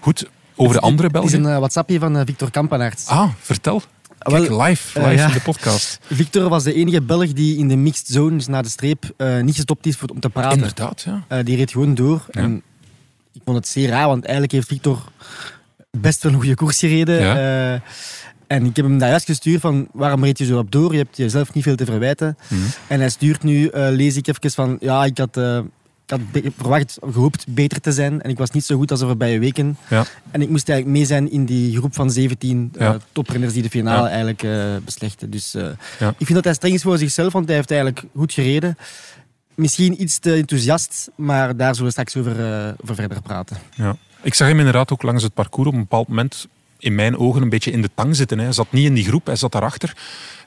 Goed, 0.00 0.28
over 0.56 0.74
de 0.74 0.80
andere 0.80 1.08
Het 1.08 1.16
is 1.16 1.20
Belgen. 1.20 1.44
een 1.44 1.52
eh, 1.52 1.58
WhatsAppje 1.58 1.98
van 1.98 2.16
eh, 2.16 2.22
Victor 2.26 2.50
Kampenaerts. 2.50 3.06
Ah, 3.06 3.28
vertel. 3.38 3.82
Kijk, 4.18 4.50
live, 4.50 5.00
eh, 5.00 5.06
live 5.06 5.16
ja. 5.16 5.26
in 5.26 5.32
de 5.32 5.40
podcast. 5.40 5.98
Victor 6.10 6.48
was 6.48 6.64
de 6.64 6.74
enige 6.74 7.02
Belg 7.02 7.32
die 7.32 7.58
in 7.58 7.68
de 7.68 7.76
mixed 7.76 8.06
zone, 8.06 8.36
dus 8.36 8.46
na 8.46 8.62
de 8.62 8.68
streep, 8.68 9.14
niet 9.42 9.54
gestopt 9.54 9.86
is 9.86 9.96
voor, 9.96 10.08
om 10.08 10.20
te 10.20 10.28
praten. 10.28 10.58
Inderdaad, 10.58 11.06
ja. 11.28 11.42
Die 11.42 11.56
reed 11.56 11.70
gewoon 11.70 11.94
door. 11.94 12.26
Ja. 12.30 12.40
En 12.40 12.62
ik 13.32 13.40
vond 13.44 13.56
het 13.56 13.68
zeer 13.68 13.88
raar, 13.88 14.06
want 14.06 14.22
eigenlijk 14.22 14.52
heeft 14.52 14.66
Victor 14.66 15.04
best 15.90 16.22
wel 16.22 16.32
een 16.32 16.38
goede 16.38 16.54
koers 16.54 16.78
gereden. 16.78 17.20
Ja. 17.20 17.82
En 18.46 18.64
ik 18.64 18.76
heb 18.76 18.84
hem 18.84 18.98
daar 18.98 19.08
juist 19.08 19.26
gestuurd 19.26 19.60
van 19.60 19.88
waarom 19.92 20.24
reed 20.24 20.38
je 20.38 20.44
zo 20.44 20.58
op 20.58 20.70
door? 20.70 20.92
Je 20.92 20.98
hebt 20.98 21.16
jezelf 21.16 21.54
niet 21.54 21.64
veel 21.64 21.76
te 21.76 21.84
verwijten. 21.84 22.36
Mhm. 22.48 22.60
En 22.86 23.00
hij 23.00 23.08
stuurt 23.08 23.42
nu, 23.42 23.70
lees 23.72 24.16
ik 24.16 24.26
even 24.26 24.50
van, 24.50 24.76
ja, 24.80 25.04
ik 25.04 25.18
had, 25.18 25.36
had 26.12 26.42
verwacht, 26.56 26.98
gehoopt 27.12 27.44
beter 27.48 27.80
te 27.80 27.92
zijn. 27.92 28.22
En 28.22 28.30
ik 28.30 28.38
was 28.38 28.50
niet 28.50 28.64
zo 28.64 28.76
goed 28.76 28.90
als 28.90 29.00
de 29.00 29.06
voorbije 29.06 29.38
weken. 29.38 29.76
Ja. 29.88 30.04
En 30.30 30.42
ik 30.42 30.48
moest 30.48 30.68
eigenlijk 30.68 30.98
mee 30.98 31.06
zijn 31.06 31.30
in 31.30 31.44
die 31.44 31.76
groep 31.76 31.94
van 31.94 32.10
17 32.10 32.70
eh, 32.74 32.80
Ja. 32.80 32.98
toprenners 33.12 33.52
die 33.52 33.62
de 33.62 33.68
finale 33.68 34.02
Ja. 34.02 34.08
eigenlijk 34.08 34.42
eh, 34.42 34.76
beslechten. 34.84 35.30
Dus 35.30 35.54
eh, 35.54 35.66
ik 35.98 36.26
vind 36.26 36.34
dat 36.34 36.44
hij 36.44 36.54
streng 36.54 36.74
is 36.74 36.82
voor 36.82 36.98
zichzelf, 36.98 37.32
want 37.32 37.46
hij 37.46 37.56
heeft 37.56 37.70
eigenlijk 37.70 38.04
goed 38.16 38.32
gereden. 38.32 38.76
Misschien 39.54 40.02
iets 40.02 40.18
te 40.18 40.32
enthousiast, 40.34 41.10
maar 41.16 41.56
daar 41.56 41.74
zullen 41.74 41.84
we 41.84 41.90
straks 41.90 42.16
over, 42.16 42.36
over 42.82 42.94
verder 42.94 43.22
praten. 43.22 43.56
Ja. 43.74 43.96
Ik 44.22 44.34
zag 44.34 44.48
hem 44.48 44.58
inderdaad 44.58 44.92
ook 44.92 45.02
langs 45.02 45.22
het 45.22 45.34
parcours 45.34 45.68
op 45.68 45.74
een 45.74 45.80
bepaald 45.80 46.08
moment 46.08 46.46
in 46.78 46.94
mijn 46.94 47.16
ogen 47.18 47.42
een 47.42 47.48
beetje 47.48 47.70
in 47.70 47.82
de 47.82 47.90
tang 47.94 48.16
zitten. 48.16 48.38
Hè. 48.38 48.44
Hij 48.44 48.52
zat 48.52 48.72
niet 48.72 48.84
in 48.84 48.94
die 48.94 49.04
groep, 49.04 49.26
hij 49.26 49.36
zat 49.36 49.52
daarachter. 49.52 49.96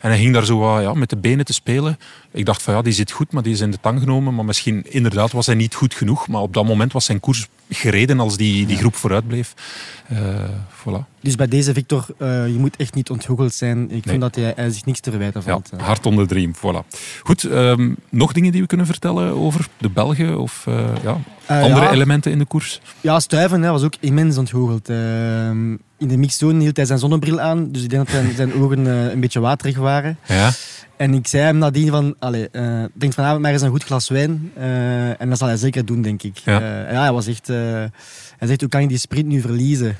En 0.05 0.11
hij 0.11 0.19
ging 0.19 0.33
daar 0.33 0.45
zo 0.45 0.57
wat, 0.57 0.81
ja, 0.81 0.93
met 0.93 1.09
de 1.09 1.17
benen 1.17 1.45
te 1.45 1.53
spelen. 1.53 1.97
Ik 2.31 2.45
dacht 2.45 2.61
van 2.61 2.73
ja, 2.73 2.81
die 2.81 2.93
zit 2.93 3.11
goed, 3.11 3.31
maar 3.31 3.43
die 3.43 3.53
is 3.53 3.59
in 3.59 3.71
de 3.71 3.77
tang 3.81 3.99
genomen. 3.99 4.35
Maar 4.35 4.45
misschien 4.45 4.83
inderdaad 4.91 5.31
was 5.31 5.45
hij 5.45 5.55
niet 5.55 5.75
goed 5.75 5.93
genoeg. 5.93 6.27
Maar 6.27 6.41
op 6.41 6.53
dat 6.53 6.65
moment 6.65 6.93
was 6.93 7.05
zijn 7.05 7.19
koers 7.19 7.47
gereden 7.69 8.19
als 8.19 8.37
die, 8.37 8.65
die 8.65 8.77
groep 8.77 8.95
vooruit 8.95 9.27
bleef. 9.27 9.53
Eh, 10.07 10.17
voilà. 10.71 11.19
Dus 11.21 11.35
bij 11.35 11.47
deze 11.47 11.73
Victor, 11.73 12.05
eh, 12.17 12.47
je 12.47 12.57
moet 12.57 12.75
echt 12.75 12.93
niet 12.95 13.09
ontgoocheld 13.09 13.53
zijn. 13.53 13.83
Ik 13.83 13.89
Nee. 13.89 14.01
vind 14.01 14.21
dat 14.21 14.35
hij, 14.35 14.53
hij 14.55 14.69
zich 14.69 14.85
niks 14.85 14.99
te 14.99 15.09
verwijten 15.09 15.41
Ja, 15.45 15.51
valt. 15.51 15.69
eh. 15.77 15.85
hard 15.85 16.05
onder 16.05 16.27
de 16.27 16.33
riem, 16.33 16.53
voilà. 16.55 16.97
Goed, 17.23 17.43
ehm, 17.43 17.93
nog 18.09 18.33
dingen 18.33 18.51
die 18.51 18.61
we 18.61 18.67
kunnen 18.67 18.85
vertellen 18.85 19.33
over 19.33 19.67
de 19.77 19.89
Belgen 19.89 20.39
of 20.39 20.65
ja, 21.03 21.17
andere 21.47 21.85
ja. 21.85 21.91
elementen 21.91 22.31
in 22.31 22.39
de 22.39 22.45
koers? 22.45 22.81
Ja, 23.01 23.19
Stuyven 23.19 23.61
hè, 23.61 23.71
was 23.71 23.83
ook 23.83 23.93
immens 23.99 24.37
ontgoocheld. 24.37 24.89
Ehm, 24.89 25.71
in 25.97 26.07
de 26.07 26.17
mixzone 26.17 26.61
hield 26.61 26.75
hij 26.77 26.85
zijn 26.85 26.99
zonnebril 26.99 27.39
aan, 27.39 27.71
dus 27.71 27.83
ik 27.83 27.89
denk 27.89 28.05
dat 28.05 28.15
zijn, 28.15 28.35
zijn 28.35 28.53
ogen 28.53 28.85
een 28.85 29.19
beetje 29.19 29.39
waterig 29.39 29.77
waren. 29.77 29.94
Ja, 30.27 30.51
En 30.97 31.13
ik 31.13 31.27
zei 31.27 31.43
hem 31.43 31.57
nadien 31.57 31.89
van, 31.89 32.15
allee, 32.19 32.49
eh, 32.49 32.83
denk 32.93 33.13
vanavond 33.13 33.41
maar 33.41 33.51
eens 33.51 33.61
een 33.61 33.69
goed 33.69 33.83
glas 33.83 34.09
wijn. 34.09 34.51
eh, 34.55 35.21
en 35.21 35.29
dat 35.29 35.37
zal 35.37 35.47
hij 35.47 35.57
zeker 35.57 35.85
doen, 35.85 36.01
denk 36.01 36.23
ik. 36.23 36.37
Ja. 36.37 36.59
Ja, 36.59 36.91
ja 36.91 37.01
hij 37.01 37.11
was 37.11 37.27
echt... 37.27 37.49
eh, 37.49 37.55
hij 38.37 38.47
zegt, 38.47 38.59
hoe 38.61 38.69
kan 38.69 38.81
ik 38.81 38.89
die 38.89 38.97
sprint 38.97 39.25
nu 39.27 39.41
verliezen? 39.41 39.97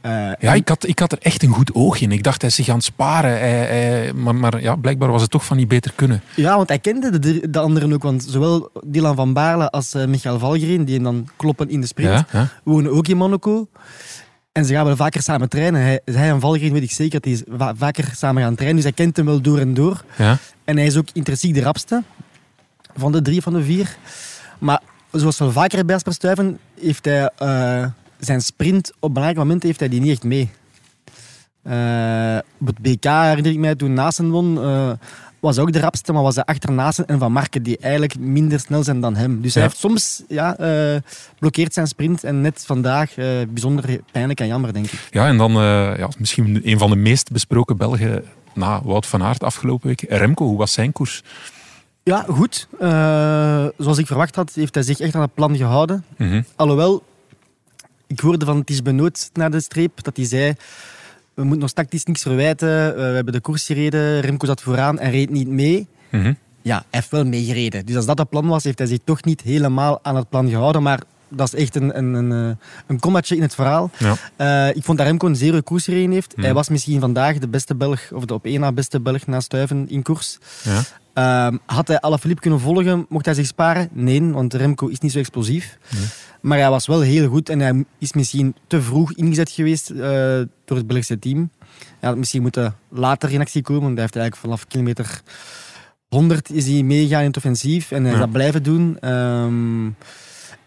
Eh, 0.00 0.10
ja 0.38 0.54
ik, 0.54 0.68
had, 0.68 0.86
ik 0.86 0.98
had 0.98 1.12
er 1.12 1.18
echt 1.20 1.42
een 1.42 1.52
goed 1.52 1.74
oog 1.74 2.00
in. 2.00 2.12
Ik 2.12 2.22
dacht, 2.22 2.40
hij 2.40 2.50
is 2.50 2.56
zich 2.56 2.68
aan 2.68 2.74
het 2.74 2.84
sparen. 2.84 3.30
Hij, 3.30 3.50
hij- 3.50 4.12
maar 4.12 4.34
maar 4.34 4.60
ja, 4.62 4.76
blijkbaar 4.76 5.10
was 5.10 5.22
het 5.22 5.30
toch 5.30 5.44
van 5.44 5.56
niet 5.56 5.68
beter 5.68 5.92
kunnen. 5.94 6.22
Ja, 6.36 6.56
want 6.56 6.68
hij 6.68 6.78
kende 6.78 7.18
de, 7.18 7.50
de 7.50 7.58
anderen 7.58 7.92
ook. 7.92 8.02
Want 8.02 8.26
zowel 8.28 8.70
Dylan 8.86 9.16
van 9.16 9.32
Baarle 9.32 9.70
als 9.70 9.94
eh, 9.94 10.06
Michael 10.06 10.38
Valgren, 10.38 10.84
die 10.84 10.94
hem 10.94 11.04
dan 11.04 11.28
kloppen 11.36 11.68
in 11.70 11.80
de 11.80 11.86
sprint, 11.86 12.10
Ja, 12.12 12.26
ja. 12.32 12.48
wonen 12.64 12.92
ook 12.92 13.08
in 13.08 13.16
Monaco. 13.16 13.68
En 14.60 14.66
ze 14.66 14.72
gaan 14.74 14.84
wel 14.84 14.96
vaker 14.96 15.22
samen 15.22 15.48
trainen. 15.48 15.80
Hij, 15.80 16.00
hij 16.04 16.28
en 16.30 16.40
Valgren 16.40 16.72
weet 16.72 16.82
ik 16.82 16.90
zeker 16.90 17.20
dat 17.20 17.22
die 17.22 17.44
va- 17.56 17.74
vaker 17.76 18.12
samen 18.16 18.42
gaan 18.42 18.54
trainen. 18.54 18.76
Dus 18.76 18.84
hij 18.84 18.94
kent 19.04 19.16
hem 19.16 19.26
wel 19.26 19.40
door 19.40 19.58
en 19.58 19.74
door. 19.74 20.04
ja. 20.16 20.38
En 20.64 20.76
hij 20.76 20.86
is 20.86 20.96
ook 20.96 21.08
intrinsiek 21.12 21.54
de 21.54 21.62
rapste 21.62 22.02
van 22.96 23.12
de 23.12 23.22
drie 23.22 23.42
van 23.42 23.52
de 23.52 23.62
vier. 23.62 23.96
Maar 24.58 24.80
zoals 25.12 25.38
wel 25.38 25.52
vaker 25.52 25.84
bij 25.84 25.98
Stuyven, 26.04 26.58
heeft 26.80 27.04
hij 27.04 27.30
eh, 27.36 27.86
zijn 28.18 28.40
sprint 28.40 28.92
op 28.98 29.08
belangrijke 29.08 29.38
momenten 29.44 29.68
heeft 29.68 29.80
hij 29.80 29.88
die 29.88 30.00
niet 30.00 30.10
echt 30.10 30.24
mee. 30.24 30.50
Eh, 31.62 32.38
op 32.60 32.66
het 32.66 32.78
BK 32.78 33.04
herinner 33.04 33.52
ik 33.52 33.58
mij 33.58 33.74
toen 33.74 33.92
Nasen 33.94 34.30
won, 34.30 34.58
eh, 34.62 34.90
was 35.40 35.58
ook 35.58 35.72
de 35.72 35.80
rapste, 35.80 36.12
maar 36.12 36.22
was 36.22 36.34
hij 36.34 36.44
achter 36.44 36.72
Nasen 36.72 37.06
en 37.06 37.18
Van 37.18 37.32
Marken 37.32 37.62
die 37.62 37.78
eigenlijk 37.78 38.18
minder 38.18 38.60
snel 38.60 38.82
zijn 38.82 39.00
dan 39.00 39.16
hem. 39.16 39.40
Dus 39.40 39.54
hij 39.54 39.62
Ja. 39.62 39.68
heeft 39.68 39.80
soms 39.80 40.22
ja, 40.28 40.56
blokkeert 41.38 41.74
zijn 41.74 41.86
sprint 41.86 42.24
en 42.24 42.40
net 42.40 42.62
vandaag 42.66 43.16
eh, 43.16 43.26
bijzonder 43.48 44.00
pijnlijk 44.12 44.40
en 44.40 44.46
jammer, 44.46 44.72
denk 44.72 44.86
ik. 44.86 45.08
ja, 45.10 45.26
en 45.26 45.36
dan 45.36 45.50
eh, 45.50 45.92
ja, 45.98 46.08
misschien 46.18 46.60
een 46.64 46.78
van 46.78 46.90
de 46.90 46.96
meest 46.96 47.30
besproken 47.32 47.76
Belgen 47.76 48.24
na 48.54 48.80
Wout 48.84 49.06
van 49.06 49.22
Aert 49.22 49.42
afgelopen 49.44 49.86
week. 49.88 50.00
Remco, 50.08 50.44
hoe 50.46 50.58
was 50.58 50.72
zijn 50.72 50.92
koers? 50.92 51.22
Ja, 52.02 52.24
goed. 52.28 52.68
Zoals 53.78 53.98
ik 53.98 54.06
verwacht 54.06 54.34
had, 54.36 54.52
heeft 54.54 54.74
hij 54.74 54.82
zich 54.84 55.00
echt 55.00 55.14
aan 55.14 55.20
het 55.20 55.34
plan 55.34 55.56
gehouden. 55.56 56.04
Mhm. 56.16 56.42
Alhoewel, 56.56 57.02
ik 58.06 58.20
hoorde 58.20 58.44
van 58.44 58.64
Ties 58.64 58.82
Benoot 58.82 59.30
naar 59.32 59.50
de 59.50 59.60
streep 59.60 60.02
dat 60.02 60.16
hij 60.16 60.26
zei: 60.26 60.54
We 61.40 61.46
moeten 61.46 61.62
ons 61.62 61.72
tactisch 61.72 62.04
niks 62.04 62.22
verwijten. 62.22 62.88
Eh, 62.88 62.94
we 62.94 63.14
hebben 63.14 63.32
de 63.32 63.40
koers 63.40 63.66
gereden. 63.66 64.20
Remco 64.20 64.46
zat 64.46 64.60
vooraan 64.62 64.98
en 64.98 65.10
reed 65.10 65.30
niet 65.30 65.48
mee. 65.48 65.86
Mhm. 66.10 66.32
Ja, 66.62 66.76
hij 66.76 66.84
heeft 66.90 67.10
wel 67.10 67.24
meegereden. 67.24 67.86
Dus 67.86 67.96
als 67.96 68.06
dat 68.06 68.18
het 68.18 68.28
plan 68.28 68.46
was, 68.46 68.64
heeft 68.64 68.78
hij 68.78 68.86
zich 68.86 68.98
toch 69.04 69.24
niet 69.24 69.40
helemaal 69.40 69.98
aan 70.02 70.16
het 70.16 70.28
plan 70.28 70.48
gehouden. 70.48 70.82
Maar 70.82 71.00
dat 71.30 71.54
is 71.54 71.60
echt 71.60 71.74
een, 71.74 71.98
een, 71.98 72.14
een, 72.14 72.32
eh, 72.32 72.56
een 72.86 72.98
kommatje 72.98 73.36
in 73.36 73.42
het 73.42 73.54
verhaal. 73.54 73.90
Ja. 73.98 74.16
Eh, 74.36 74.76
ik 74.76 74.84
vond 74.84 74.98
dat 74.98 75.06
Remco 75.06 75.26
een 75.26 75.36
zeer 75.36 75.48
goede 75.48 75.64
koers 75.64 75.84
gereden 75.84 76.10
heeft. 76.10 76.32
Mhm. 76.32 76.44
Hij 76.44 76.54
was 76.54 76.68
misschien 76.68 77.00
vandaag 77.00 77.38
de 77.38 77.48
beste 77.48 77.74
Belg, 77.74 78.12
of 78.12 78.24
de 78.24 78.34
op 78.34 78.44
één 78.44 78.60
na 78.60 78.72
beste 78.72 79.00
Belg 79.00 79.26
na 79.26 79.40
Stuiven 79.40 79.88
in 79.88 80.02
koers. 80.02 80.38
Ja. 80.62 80.82
Ehm, 81.12 81.56
had 81.66 81.88
hij 81.88 82.00
Alaphilippe 82.00 82.42
kunnen 82.42 82.60
volgen, 82.60 83.06
mocht 83.08 83.24
hij 83.24 83.34
zich 83.34 83.46
sparen? 83.46 83.88
Nee, 83.92 84.22
want 84.22 84.54
Remco 84.54 84.86
is 84.86 84.98
niet 84.98 85.12
zo 85.12 85.18
explosief. 85.18 85.78
Nee. 85.90 86.04
Maar 86.40 86.58
hij 86.58 86.70
was 86.70 86.86
wel 86.86 87.00
heel 87.00 87.28
goed 87.28 87.48
en 87.48 87.60
hij 87.60 87.84
is 87.98 88.12
misschien 88.12 88.54
te 88.66 88.82
vroeg 88.82 89.12
ingezet 89.12 89.50
geweest 89.50 89.90
eh, 89.90 89.98
door 90.64 90.76
het 90.76 90.86
Belgische 90.86 91.18
team. 91.18 91.50
Hij 91.98 92.08
had 92.08 92.18
misschien 92.18 92.42
moeten 92.42 92.76
later 92.88 93.32
in 93.32 93.40
actie 93.40 93.62
komen, 93.62 93.82
want 93.82 93.94
hij 93.94 94.02
heeft 94.02 94.16
eigenlijk 94.16 94.46
vanaf 94.46 94.66
kilometer 94.66 95.22
100 96.08 96.50
is 96.50 96.66
hij 96.66 96.82
meegegaan 96.82 97.20
in 97.20 97.26
het 97.26 97.36
offensief 97.36 97.90
en 97.90 98.04
hij 98.04 98.12
is 98.12 98.18
dat 98.18 98.32
blijven 98.32 98.62
doen. 98.62 98.98
Ehm, 99.00 99.86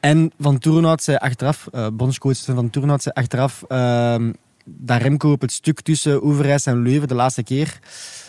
en 0.04 0.32
Van 0.40 0.58
Toerenhout 0.58 1.04
zei 1.04 1.18
achteraf, 1.18 1.68
eh 1.72 1.88
bondscoach 1.94 2.38
Van 2.46 2.70
Toerenhout 2.70 3.02
zei 3.04 3.16
achteraf, 3.16 3.64
ehm, 3.68 4.32
dat 4.66 5.02
Remco 5.02 5.32
op 5.32 5.42
het 5.42 5.52
stuk 5.52 5.82
tussen 5.82 6.24
Overijs 6.24 6.66
en 6.66 6.82
Leuven 6.82 7.08
de 7.08 7.14
laatste 7.14 7.44
keer, 7.44 7.80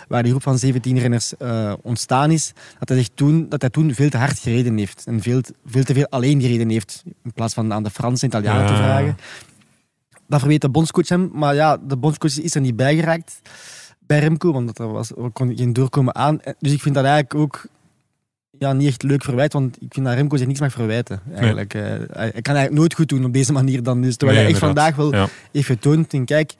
waar 0.08 0.22
die 0.22 0.30
groep 0.30 0.42
van 0.42 0.58
17 0.58 0.98
renners 0.98 1.36
eh, 1.36 1.72
ontstaan 1.82 2.30
is, 2.30 2.52
dat 2.78 2.88
hij, 2.88 2.98
zich 2.98 3.08
toen, 3.14 3.48
dat 3.48 3.60
hij 3.60 3.70
toen 3.70 3.94
veel 3.94 4.08
te 4.08 4.16
hard 4.16 4.38
gereden 4.38 4.76
heeft. 4.76 5.02
En 5.06 5.22
veel, 5.22 5.40
te- 5.40 5.54
veel 5.66 5.84
te 5.84 5.94
veel 5.94 6.06
alleen 6.08 6.40
gereden 6.40 6.68
heeft, 6.68 7.02
in 7.24 7.32
plaats 7.32 7.54
van 7.54 7.72
aan 7.72 7.82
de 7.82 7.90
Fransen 7.90 8.30
en 8.30 8.38
Italianen 8.38 8.66
te 8.66 8.74
vragen. 8.76 9.16
Dat 10.28 10.40
verweet 10.40 10.60
de 10.60 10.68
bondscoach 10.68 11.08
hem, 11.08 11.30
maar 11.32 11.54
ja, 11.54 11.76
de 11.76 11.96
bondscoach 11.96 12.38
is 12.40 12.54
er 12.54 12.60
niet 12.60 12.76
bij 12.76 12.94
geraakt 12.94 13.40
bij 14.06 14.18
Remco, 14.18 14.52
want 14.52 14.78
er, 14.78 14.92
was, 14.92 15.10
er 15.10 15.30
kon 15.32 15.56
geen 15.56 15.72
doorkomen 15.72 16.14
aan. 16.14 16.40
En- 16.40 16.56
Dus 16.58 16.72
ik 16.72 16.80
vind 16.82 16.94
dat 16.94 17.04
eigenlijk 17.04 17.34
ook 17.34 17.66
ja, 18.58 18.72
niet 18.72 18.88
echt 18.88 19.02
leuk 19.02 19.22
verwijt, 19.24 19.52
want 19.52 19.76
ik 19.82 19.94
vind 19.94 20.06
dat 20.06 20.14
Remco 20.14 20.36
zich 20.36 20.46
niks 20.46 20.60
mag 20.60 20.72
verwijten. 20.72 21.20
Eigenlijk. 21.34 21.74
Eh, 21.74 21.82
hij, 21.82 21.98
hij 22.12 22.30
kan 22.42 22.54
eigenlijk 22.54 22.70
nooit 22.74 22.94
goed 22.94 23.08
doen 23.08 23.24
op 23.24 23.32
deze 23.32 23.52
manier 23.52 23.82
dan. 23.82 24.00
Dus 24.00 24.16
terwijl 24.16 24.38
Nee, 24.38 24.46
hij 24.46 24.54
echt 24.56 24.64
inderdaad. 24.64 24.94
vandaag 24.94 25.12
wel 25.12 25.20
Ja. 25.20 25.28
heeft 25.52 25.66
getoond. 25.66 26.12
En 26.12 26.24
kijk, 26.24 26.54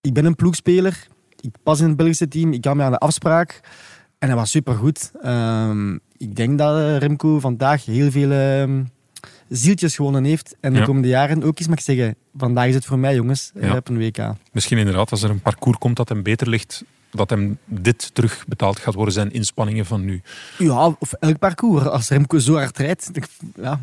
ik 0.00 0.12
ben 0.12 0.24
een 0.24 0.36
ploegspeler. 0.36 1.06
Ik 1.40 1.50
pas 1.62 1.80
in 1.80 1.86
het 1.88 1.96
Belgische 1.96 2.28
team. 2.28 2.52
Ik 2.52 2.60
kan 2.60 2.76
me 2.76 2.82
aan 2.82 2.90
de 2.92 2.98
afspraak. 2.98 3.60
En 4.18 4.28
hij 4.28 4.36
was 4.36 4.50
supergoed. 4.50 5.10
Ehm 5.22 5.94
ik 6.16 6.36
denk 6.36 6.58
dat 6.58 6.78
eh, 6.78 6.96
Remco 6.96 7.40
vandaag 7.40 7.84
heel 7.84 8.10
veel 8.10 8.30
ehm, 8.30 8.82
zieltjes 9.48 9.94
gewonnen 9.96 10.24
heeft. 10.24 10.56
En 10.60 10.72
de 10.72 10.78
Ja. 10.78 10.84
komende 10.84 11.08
jaren 11.08 11.42
ook 11.42 11.58
eens 11.58 11.68
mag 11.68 11.78
ik 11.78 11.84
zeggen, 11.84 12.16
vandaag 12.36 12.66
is 12.68 12.74
het 12.74 12.84
voor 12.84 12.98
mij 12.98 13.14
jongens, 13.14 13.50
eh, 13.54 13.62
Ja. 13.68 13.76
op 13.76 13.88
een 13.88 13.98
WK. 13.98 14.18
Misschien 14.52 14.78
inderdaad, 14.78 15.10
als 15.10 15.22
er 15.22 15.30
een 15.30 15.40
parcours 15.40 15.78
komt 15.78 15.96
dat 15.96 16.08
hem 16.08 16.22
beter 16.22 16.48
ligt, 16.48 16.84
dat 17.10 17.30
hem 17.30 17.58
dit 17.64 18.10
terugbetaald 18.14 18.78
gaat 18.78 18.94
worden, 18.94 19.14
zijn 19.14 19.32
inspanningen 19.32 19.86
van 19.86 20.04
nu. 20.04 20.22
Ja, 20.58 20.96
of 20.98 21.12
elk 21.12 21.38
parcours. 21.38 21.84
Als 21.84 22.08
Remco 22.08 22.38
zo 22.38 22.54
hard 22.54 22.78
rijdt, 22.78 23.10
ik- 23.12 23.28
ja, 23.56 23.80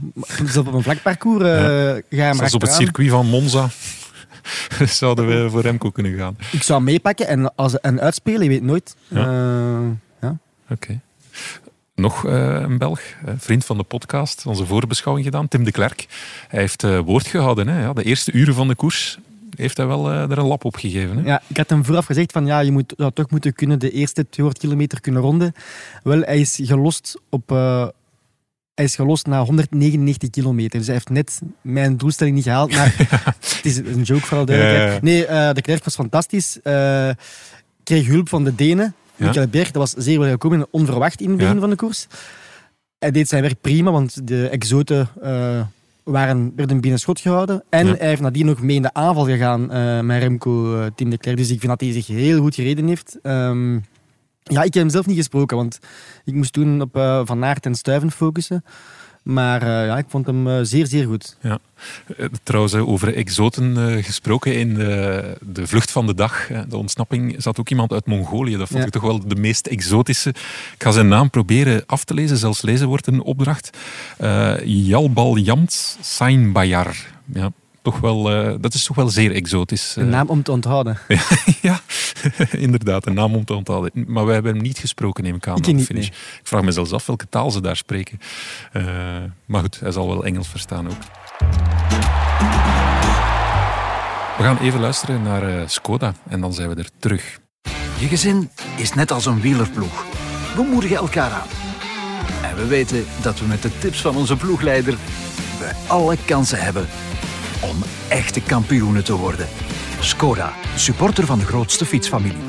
op 0.58 0.74
een 0.74 0.84
vlak 0.84 1.01
parcours 1.01 1.44
ga 1.44 1.96
je 1.96 2.03
maar 2.10 2.36
Zelfs 2.36 2.53
op 2.53 2.62
het 2.62 2.74
circuit 2.74 3.10
van 3.10 3.25
Monza 3.27 3.70
zouden 4.86 5.27
we 5.27 5.50
voor 5.50 5.62
Remco 5.62 5.89
kunnen 5.89 6.17
gaan. 6.17 6.38
Ik 6.51 6.63
zou 6.63 6.82
meepakken 6.82 7.27
en, 7.27 7.55
als, 7.55 7.79
en 7.79 8.01
uitspelen, 8.01 8.44
je 8.44 8.50
weet 8.50 8.63
nooit. 8.63 8.96
Ja. 9.08 9.20
Eh, 9.25 9.88
ja. 10.22 10.38
Oké. 10.70 11.00
Nog 11.96 12.25
eh, 12.25 12.34
een 12.62 12.77
Belg, 12.77 13.01
vriend 13.38 13.65
van 13.65 13.77
de 13.77 13.84
podcast, 13.84 14.46
onze 14.46 14.65
voorbeschouwing 14.65 15.25
gedaan, 15.25 15.48
Tim 15.48 15.63
de 15.63 15.72
Klerk. 15.72 16.05
Hij 16.48 16.60
heeft 16.60 16.82
woord 16.82 17.27
gehouden. 17.27 17.67
Hè? 17.67 17.82
Ja, 17.82 17.94
de 17.94 18.03
eerste 18.03 18.32
uren 18.32 18.53
van 18.53 18.67
de 18.67 18.75
koers 18.75 19.17
heeft 19.57 19.77
hij 19.77 19.85
wel 19.88 20.12
eh, 20.12 20.21
er 20.31 20.38
een 20.38 20.45
lap 20.47 20.65
op 20.65 20.75
gegeven. 20.75 21.17
Hè? 21.17 21.24
Ja, 21.25 21.41
ik 21.47 21.57
had 21.57 21.69
hem 21.69 21.85
vooraf 21.85 22.05
gezegd 22.05 22.31
van 22.31 22.45
ja, 22.45 22.59
je 22.59 22.71
moet 22.71 22.93
zou 22.97 23.12
toch 23.13 23.29
moeten 23.29 23.53
kunnen 23.53 23.79
de 23.79 23.91
eerste 23.91 24.29
200 24.29 24.63
kilometer 24.65 25.01
kunnen 25.01 25.21
ronden. 25.21 25.53
Wel, 26.03 26.19
hij 26.21 26.39
is 26.39 26.59
gelost 26.63 27.19
op... 27.29 27.51
eh, 27.51 27.88
hij 28.74 28.85
is 28.85 28.95
gelost 28.95 29.25
na 29.25 29.43
199 29.43 30.29
kilometer. 30.29 30.77
Dus 30.77 30.85
hij 30.88 30.95
heeft 30.95 31.09
net 31.09 31.41
mijn 31.62 31.97
doelstelling 31.97 32.35
niet 32.35 32.45
gehaald. 32.45 32.71
Maar 32.71 32.95
het 33.55 33.59
is 33.63 33.77
een 33.77 34.01
joke 34.01 34.25
voor 34.25 34.38
alle 34.38 34.45
duidelijkheid. 34.45 34.89
Ja, 34.89 34.93
ja. 34.95 35.00
Nee, 35.01 35.25
eh, 35.25 35.53
de 35.53 35.62
Klerk 35.62 35.83
was 35.83 35.95
fantastisch. 35.95 36.62
Eh, 36.62 37.09
kreeg 37.83 38.07
hulp 38.07 38.29
van 38.29 38.43
de 38.43 38.55
Denen. 38.55 38.93
Ja. 39.15 39.25
Michael 39.25 39.47
Berg, 39.47 39.71
dat 39.71 39.91
was 39.91 40.05
zeer 40.05 40.19
wel 40.19 40.29
gekomen 40.29 40.59
en 40.59 40.67
onverwacht 40.71 41.21
in 41.21 41.27
het 41.29 41.38
begin 41.38 41.53
Ja. 41.53 41.59
van 41.59 41.69
de 41.69 41.75
koers. 41.75 42.07
Hij 43.00 43.12
deed 43.12 43.27
zijn 43.27 43.41
werk 43.41 43.62
prima, 43.62 43.91
want 43.91 44.27
de 44.27 44.50
exoten 44.50 45.09
waren, 46.05 46.51
werden 46.55 46.81
binnen 46.81 47.00
schot 47.00 47.19
gehouden. 47.19 47.63
En 47.69 47.88
Ja. 47.88 47.95
hij 47.95 48.07
heeft 48.07 48.21
nadien 48.21 48.45
nog 48.45 48.62
mee 48.62 48.75
in 48.75 48.81
de 48.81 48.93
aanval 48.93 49.25
gegaan 49.25 49.71
eh, 49.71 50.00
met 50.01 50.21
Remco, 50.21 50.79
eh, 50.79 50.85
Tim 50.95 51.09
de 51.09 51.17
Klerk. 51.17 51.38
Dus 51.38 51.50
ik 51.50 51.59
vind 51.59 51.71
dat 51.71 51.81
hij 51.81 51.91
zich 51.91 52.07
heel 52.07 52.39
goed 52.39 52.55
gereden 52.55 52.88
heeft. 52.88 53.19
Ehm, 53.21 53.74
ja, 54.43 54.62
ik 54.63 54.74
heb 54.74 54.74
hem 54.74 54.89
zelf 54.89 55.05
niet 55.05 55.17
gesproken, 55.17 55.57
want 55.57 55.79
ik 56.25 56.33
moest 56.33 56.53
toen 56.53 56.81
op 56.81 56.95
eh, 56.95 57.21
Van 57.25 57.43
Aert 57.45 57.65
en 57.65 57.75
Stuyven 57.75 58.12
focussen. 58.12 58.63
Maar 59.25 59.62
eh, 59.62 59.86
ja, 59.86 59.98
ik 59.98 60.05
vond 60.08 60.25
hem 60.25 60.48
eh, 60.48 60.60
zeer, 60.62 60.88
zeer 60.88 61.05
goed. 61.05 61.38
Eh, 61.41 61.53
Trouwens, 62.44 62.74
over 62.75 63.15
exoten 63.15 64.03
gesproken 64.03 64.55
in 64.60 64.74
de, 64.74 65.38
de 65.41 65.67
vlucht 65.67 65.91
van 65.91 66.05
de 66.08 66.13
dag, 66.15 66.48
de 66.70 66.77
ontsnapping, 66.77 67.36
zat 67.38 67.60
ook 67.60 67.70
iemand 67.70 67.91
uit 67.91 68.05
Mongolië. 68.05 68.58
Dat 68.58 68.67
vond 68.67 68.79
Ja. 68.79 68.86
ik 68.86 68.91
toch 68.91 69.01
wel 69.01 69.27
de 69.27 69.36
meest 69.36 69.67
exotische. 69.67 70.29
Ik 70.29 70.75
ga 70.77 70.91
zijn 70.91 71.08
naam 71.08 71.29
proberen 71.29 71.84
af 71.86 72.03
te 72.03 72.13
lezen, 72.13 72.38
zelfs 72.38 72.62
lezen 72.62 72.88
wordt 72.88 73.08
een 73.08 73.22
opdracht. 73.22 73.77
Jalbal 74.63 75.38
Jamt 75.38 75.98
Sainbayar. 76.01 76.96
Ja, 77.34 77.51
toch 77.86 78.00
wel, 78.00 78.32
eh, 78.32 78.54
dat 78.60 78.74
is 78.74 78.84
toch 78.84 78.96
wel 78.96 79.10
zeer 79.10 79.32
exotisch. 79.32 79.96
Een 79.96 80.04
eh. 80.04 80.10
naam 80.10 80.27
om 80.27 80.44
te 80.44 80.51
onthouden. 80.51 80.98
ja, 81.62 81.80
inderdaad, 82.68 83.06
een 83.06 83.13
naam 83.13 83.36
om 83.36 83.46
te 83.46 83.54
onthouden. 83.54 83.92
Maar 84.08 84.25
wij 84.25 84.34
hebben 84.34 84.54
hem 84.54 84.62
niet 84.62 84.77
gesproken, 84.77 85.24
neem 85.24 85.36
ik 85.36 85.48
aan. 85.48 85.58
Ik 85.58 85.65
niet, 85.65 85.86
finish. 85.86 86.10
nee. 86.10 86.20
Ik 86.39 86.48
vraag 86.48 86.62
me 86.62 86.72
zelfs 86.72 86.92
af 86.92 87.06
welke 87.06 87.30
taal 87.30 87.51
ze 87.51 87.62
daar 87.62 87.75
spreken. 87.75 88.20
Eh, 88.72 88.84
maar 89.46 89.62
goed, 89.62 89.80
hij 89.80 89.92
zal 89.92 90.08
wel 90.08 90.25
Engels 90.25 90.48
verstaan 90.48 90.88
ook. 90.88 90.98
We 94.38 94.44
gaan 94.44 94.58
even 94.58 94.80
luisteren 94.80 95.22
naar 95.22 95.70
Skoda 95.70 96.13
en 96.30 96.42
dan 96.42 96.54
zijn 96.54 96.70
we 96.70 96.75
er 96.75 96.89
terug. 97.00 97.39
Je 98.00 98.08
gezin 98.08 98.50
is 98.77 98.94
net 98.94 99.12
als 99.12 99.25
een 99.25 99.42
wielerploeg. 99.42 100.06
We 100.56 100.63
moedigen 100.72 100.98
elkaar 100.98 101.32
aan. 101.32 101.48
En 102.44 102.56
we 102.56 102.68
weten 102.68 103.06
dat 103.22 103.39
we 103.39 103.46
met 103.46 103.62
de 103.62 103.77
tips 103.77 104.01
van 104.01 104.15
onze 104.15 104.36
ploegleider 104.36 104.98
we 105.60 105.72
alle 105.88 106.18
kansen 106.25 106.60
hebben 106.60 106.88
om 107.62 107.83
echte 108.07 108.41
kampioenen 108.41 109.03
te 109.03 109.13
worden. 109.13 109.47
Skoda, 110.00 110.53
supporter 110.75 111.25
van 111.25 111.39
de 111.39 111.45
grootste 111.45 111.85
fietsfamilie. 111.85 112.43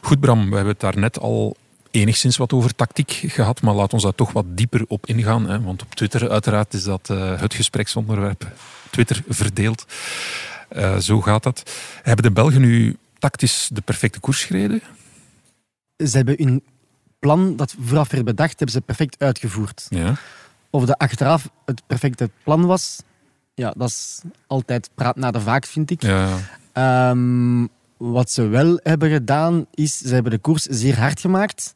Goed 0.00 0.20
Bram, 0.20 0.48
we 0.48 0.54
hebben 0.54 0.72
het 0.72 0.80
daar 0.80 0.98
net 0.98 1.20
al 1.20 1.56
enigszins 1.90 2.36
wat 2.36 2.52
over 2.52 2.74
tactiek 2.74 3.10
gehad, 3.10 3.62
maar 3.62 3.74
laat 3.74 3.92
ons 3.92 4.02
daar 4.02 4.14
toch 4.14 4.32
wat 4.32 4.44
dieper 4.48 4.84
op 4.88 5.06
ingaan. 5.06 5.48
Hè? 5.48 5.60
Want 5.60 5.82
op 5.82 5.94
Twitter 5.94 6.30
uiteraard 6.30 6.74
is 6.74 6.84
dat 6.84 7.10
eh, 7.10 7.40
het 7.40 7.54
gespreksonderwerp. 7.54 8.46
Twitter 8.90 9.22
verdeeld. 9.28 9.86
Eh, 10.68 10.96
zo 10.96 11.20
gaat 11.20 11.42
dat. 11.42 11.70
Hebben 12.02 12.24
de 12.24 12.30
Belgen 12.30 12.60
nu 12.60 12.96
tactisch 13.18 13.68
de 13.72 13.80
perfecte 13.80 14.20
koers 14.20 14.44
gereden? 14.44 14.82
Ze 15.96 16.16
hebben 16.16 16.34
hun 16.38 16.62
plan 17.18 17.56
dat 17.56 17.74
vooraf 17.80 18.10
werd 18.10 18.24
bedacht, 18.24 18.58
hebben 18.58 18.70
ze 18.70 18.80
perfect 18.80 19.22
uitgevoerd. 19.22 19.86
Ja. 19.88 20.14
Of 20.70 20.84
de 20.84 20.98
achteraf 20.98 21.50
het 21.64 21.82
perfecte 21.86 22.30
plan 22.44 22.66
was, 22.66 23.02
ja, 23.54 23.74
dat 23.76 23.88
is 23.88 24.20
altijd 24.46 24.90
praat 24.94 25.16
naar 25.16 25.32
de 25.32 25.40
vaak, 25.40 25.66
vind 25.66 25.90
ik. 25.90 26.02
ja. 26.02 26.36
Ehm, 26.72 27.66
wat 27.96 28.30
ze 28.30 28.46
wel 28.46 28.80
hebben 28.82 29.10
gedaan, 29.10 29.66
is 29.74 29.98
ze 29.98 30.14
hebben 30.14 30.32
de 30.32 30.38
koers 30.38 30.62
zeer 30.62 30.98
hard 30.98 31.20
gemaakt. 31.20 31.74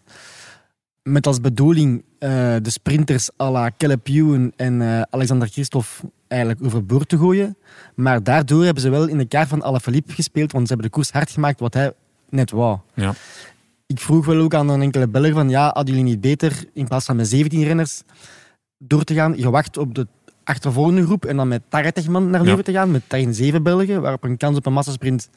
Met 1.03 1.27
als 1.27 1.41
bedoeling 1.41 2.05
eh, 2.19 2.31
de 2.62 2.71
sprinters 2.71 3.31
à 3.41 3.50
la 3.50 3.71
Caleb 3.77 4.07
Ewan 4.09 4.53
en 4.57 4.83
eh, 4.83 5.03
Alexander 5.11 5.49
Christophe 5.49 6.11
eigenlijk 6.29 6.65
overboord 6.65 7.09
te 7.09 7.19
gooien. 7.19 7.57
Maar 7.95 8.23
daardoor 8.23 8.65
hebben 8.65 8.83
ze 8.83 8.91
wel 8.91 9.07
in 9.07 9.19
de 9.19 9.25
kaart 9.25 9.49
van 9.49 9.62
Alaphilippe 9.62 10.12
gespeeld, 10.12 10.53
want 10.53 10.67
ze 10.67 10.73
hebben 10.73 10.91
de 10.91 10.97
koers 10.97 11.11
hard 11.11 11.31
gemaakt 11.31 11.61
wat 11.61 11.75
hij 11.75 11.93
net 12.29 12.50
wou. 12.50 12.79
Ja. 12.95 13.15
Ik 13.90 13.99
vroeg 14.00 14.26
wel 14.26 14.40
ook 14.40 14.54
aan 14.54 14.68
een 14.68 14.82
enkele 14.82 15.09
Belg 15.09 15.32
van 15.32 15.49
ja, 15.49 15.62
hadden 15.73 15.94
jullie 15.94 16.11
niet 16.11 16.20
beter 16.20 16.64
in 16.75 16.88
plaats 16.88 17.04
van 17.06 17.16
met 17.16 17.28
17 17.28 17.64
renners 17.64 18.02
door 18.78 19.04
te 19.04 19.14
gaan, 19.14 19.35
gewacht 19.38 19.76
op 19.76 19.94
de 19.94 20.06
achtervolgende 20.44 21.04
groep 21.04 21.25
en 21.25 21.37
dan 21.37 21.49
met 21.49 21.62
80 21.68 22.06
man 22.09 22.30
naar 22.30 22.40
Ja. 22.40 22.47
Leuven 22.47 22.64
te 22.64 22.73
gaan, 22.73 22.90
met 22.90 23.02
daarin 23.06 23.35
7 23.35 23.62
Belgen, 23.62 24.00
waarop 24.02 24.25
een 24.25 24.37
kans 24.37 24.56
op 24.56 24.66
een 24.66 24.73
massasprint 24.73 25.28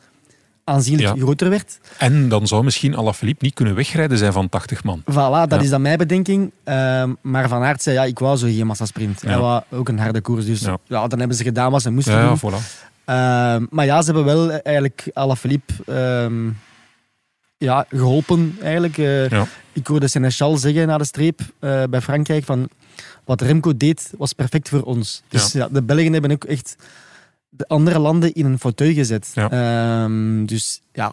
aanzienlijk 0.64 1.16
Ja. 1.16 1.22
groter 1.24 1.50
werd. 1.50 1.80
En 1.98 2.30
dan 2.30 2.48
zou 2.48 2.64
misschien 2.64 2.96
Alaphilippe 2.96 3.44
niet 3.46 3.54
kunnen 3.54 3.76
wegrijden 3.76 4.18
zijn 4.18 4.34
van 4.34 4.50
80 4.50 4.84
man. 4.84 5.02
Voilà, 5.02 5.14
dat 5.16 5.50
Ja. 5.52 5.60
is 5.60 5.70
dan 5.70 5.82
mijn 5.82 5.98
bedenking. 5.98 6.52
Ehm, 6.64 7.14
maar 7.22 7.50
Van 7.50 7.64
Aert 7.64 7.82
zei, 7.82 7.96
ja, 7.96 8.04
ik 8.04 8.20
wou 8.20 8.38
zo 8.38 8.46
geen 8.48 8.68
massasprint. 8.68 9.22
Ja. 9.22 9.30
Hij 9.30 9.40
wou 9.40 9.64
ook 9.72 9.90
een 9.90 10.00
harde 10.00 10.22
koers. 10.22 10.46
Dus 10.46 10.60
Ja. 10.88 11.08
dan 11.08 11.20
hebben 11.20 11.38
ze 11.38 11.44
gedaan 11.44 11.72
wat 11.72 11.82
ze 11.82 11.92
moesten 11.92 12.28
doen. 12.28 12.38
voilà. 12.52 12.64
Ehm, 13.06 13.66
maar 13.70 13.86
ja, 13.86 14.02
ze 14.02 14.06
hebben 14.14 14.26
wel 14.26 14.52
eigenlijk 14.52 15.10
Alaphilippe 15.14 15.74
ehm 15.86 16.50
ja, 17.64 17.86
geholpen. 17.90 18.58
Eigenlijk. 18.62 18.98
Eh, 18.98 19.30
Ja. 19.30 19.48
Ik 19.74 19.88
hoorde 19.88 20.08
Sénéchal 20.10 20.54
zeggen 20.58 20.88
na 20.88 20.98
de 20.98 21.06
streep 21.06 21.40
eh, 21.60 21.84
bij 21.90 22.02
Frankrijk 22.02 22.44
van 22.44 22.70
wat 23.26 23.42
Remco 23.42 23.78
deed 23.78 24.14
was 24.18 24.34
perfect 24.34 24.70
voor 24.70 24.82
ons. 24.82 25.24
Dus 25.28 25.52
ja. 25.52 25.68
de 25.72 25.84
Belgen 25.84 26.14
hebben 26.14 26.32
ook 26.32 26.44
echt 26.44 26.76
de 27.50 27.68
andere 27.68 28.00
landen 28.00 28.34
in 28.34 28.46
een 28.46 28.60
fauteuil 28.60 28.94
gezet. 28.94 29.32
Ja. 29.34 29.50
Ehm, 29.52 30.46
dus 30.46 30.82
ja. 30.92 31.12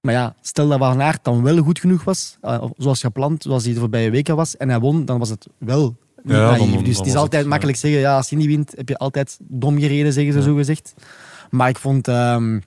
Maar 0.00 0.14
ja, 0.14 0.34
stel 0.40 0.68
dat 0.68 0.78
Van 0.78 1.02
Aert 1.02 1.24
dan 1.24 1.42
wel 1.42 1.56
goed 1.62 1.78
genoeg 1.78 2.04
was, 2.04 2.36
eh, 2.40 2.64
zoals 2.76 3.00
gepland, 3.00 3.42
zoals 3.42 3.64
hij 3.64 3.72
de 3.74 3.78
voorbije 3.80 4.10
weken 4.10 4.36
was, 4.36 4.56
en 4.56 4.68
hij 4.68 4.78
won, 4.78 5.04
dan 5.04 5.18
was 5.18 5.28
het 5.28 5.46
wel 5.58 5.96
niet 6.22 6.36
Ja, 6.36 6.50
dan- 6.50 6.58
naïef. 6.58 6.74
dan 6.74 6.84
dus 6.84 6.96
het 6.96 7.06
is 7.06 7.14
altijd 7.14 7.46
makkelijk 7.46 7.78
zeggen, 7.78 8.00
ja, 8.00 8.16
als 8.16 8.30
je 8.30 8.36
niet 8.36 8.46
wint, 8.46 8.72
heb 8.76 8.88
je 8.88 8.96
altijd 8.98 9.38
dom 9.42 9.78
gereden, 9.78 10.12
zeggen 10.12 10.32
ze 10.32 10.42
zo 10.42 10.54
gezegd. 10.54 10.94
Maar 11.50 11.68
ik 11.68 11.78
vond 11.78 12.08
ehm, 12.08 12.58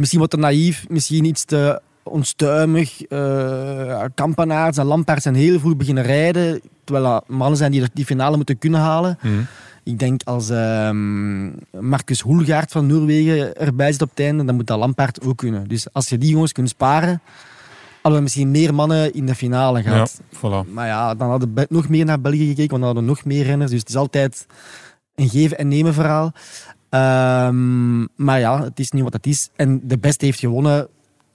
misschien 0.00 0.20
wat 0.20 0.30
te 0.30 0.36
naïef, 0.36 0.84
misschien 0.88 1.24
iets 1.24 1.44
te 1.44 1.80
onstuimig. 2.02 3.10
Uh, 3.10 4.04
Kampenaerts 4.14 4.78
en 4.78 4.86
Lampaard 4.86 5.22
zijn 5.22 5.34
heel 5.34 5.58
vroeg 5.58 5.76
beginnen 5.76 6.04
rijden, 6.04 6.60
terwijl 6.84 7.06
dat 7.06 7.28
mannen 7.28 7.56
zijn 7.56 7.70
die 7.72 7.84
die 7.92 8.04
finale 8.04 8.36
moeten 8.36 8.58
kunnen 8.58 8.80
halen. 8.80 9.18
Mhm. 9.22 9.40
Ik 9.84 9.98
denk 9.98 10.20
als 10.24 10.50
ehm, 10.50 11.46
Marcus 11.80 12.20
Hoelgaard 12.20 12.70
van 12.72 12.86
Noorwegen 12.86 13.54
erbij 13.56 13.92
zit 13.92 14.02
op 14.02 14.10
het 14.10 14.20
einde, 14.20 14.44
dan 14.44 14.54
moet 14.54 14.66
dat 14.66 14.78
Lampaard 14.78 15.24
ook 15.24 15.36
kunnen. 15.36 15.68
Dus 15.68 15.92
als 15.92 16.08
je 16.08 16.18
die 16.18 16.30
jongens 16.30 16.52
kunt 16.52 16.68
sparen, 16.68 17.22
hadden 17.94 18.14
we 18.14 18.20
misschien 18.22 18.50
meer 18.50 18.74
mannen 18.74 19.14
in 19.14 19.26
de 19.26 19.34
finale 19.34 19.82
Ja, 19.82 19.90
gehad. 19.90 20.20
voilà. 20.36 20.72
Maar 20.72 20.86
ja, 20.86 21.14
dan 21.14 21.28
hadden 21.28 21.54
we 21.54 21.66
nog 21.68 21.88
meer 21.88 22.04
naar 22.04 22.20
België 22.20 22.46
gekeken, 22.46 22.70
want 22.70 22.82
dan 22.82 22.82
hadden 22.82 23.02
we 23.02 23.08
nog 23.08 23.24
meer 23.24 23.44
renners. 23.44 23.70
Dus 23.70 23.80
het 23.80 23.88
is 23.88 23.96
altijd 23.96 24.46
een 25.14 25.28
geven 25.28 25.58
en 25.58 25.68
nemen 25.68 25.94
verhaal. 25.94 26.32
Ehm, 26.90 28.00
maar 28.00 28.38
ja, 28.38 28.62
het 28.62 28.78
is 28.78 28.90
niet 28.90 29.02
wat 29.02 29.12
het 29.12 29.26
is. 29.26 29.48
En 29.56 29.80
de 29.84 29.98
beste 29.98 30.24
heeft 30.24 30.38
gewonnen. 30.38 30.88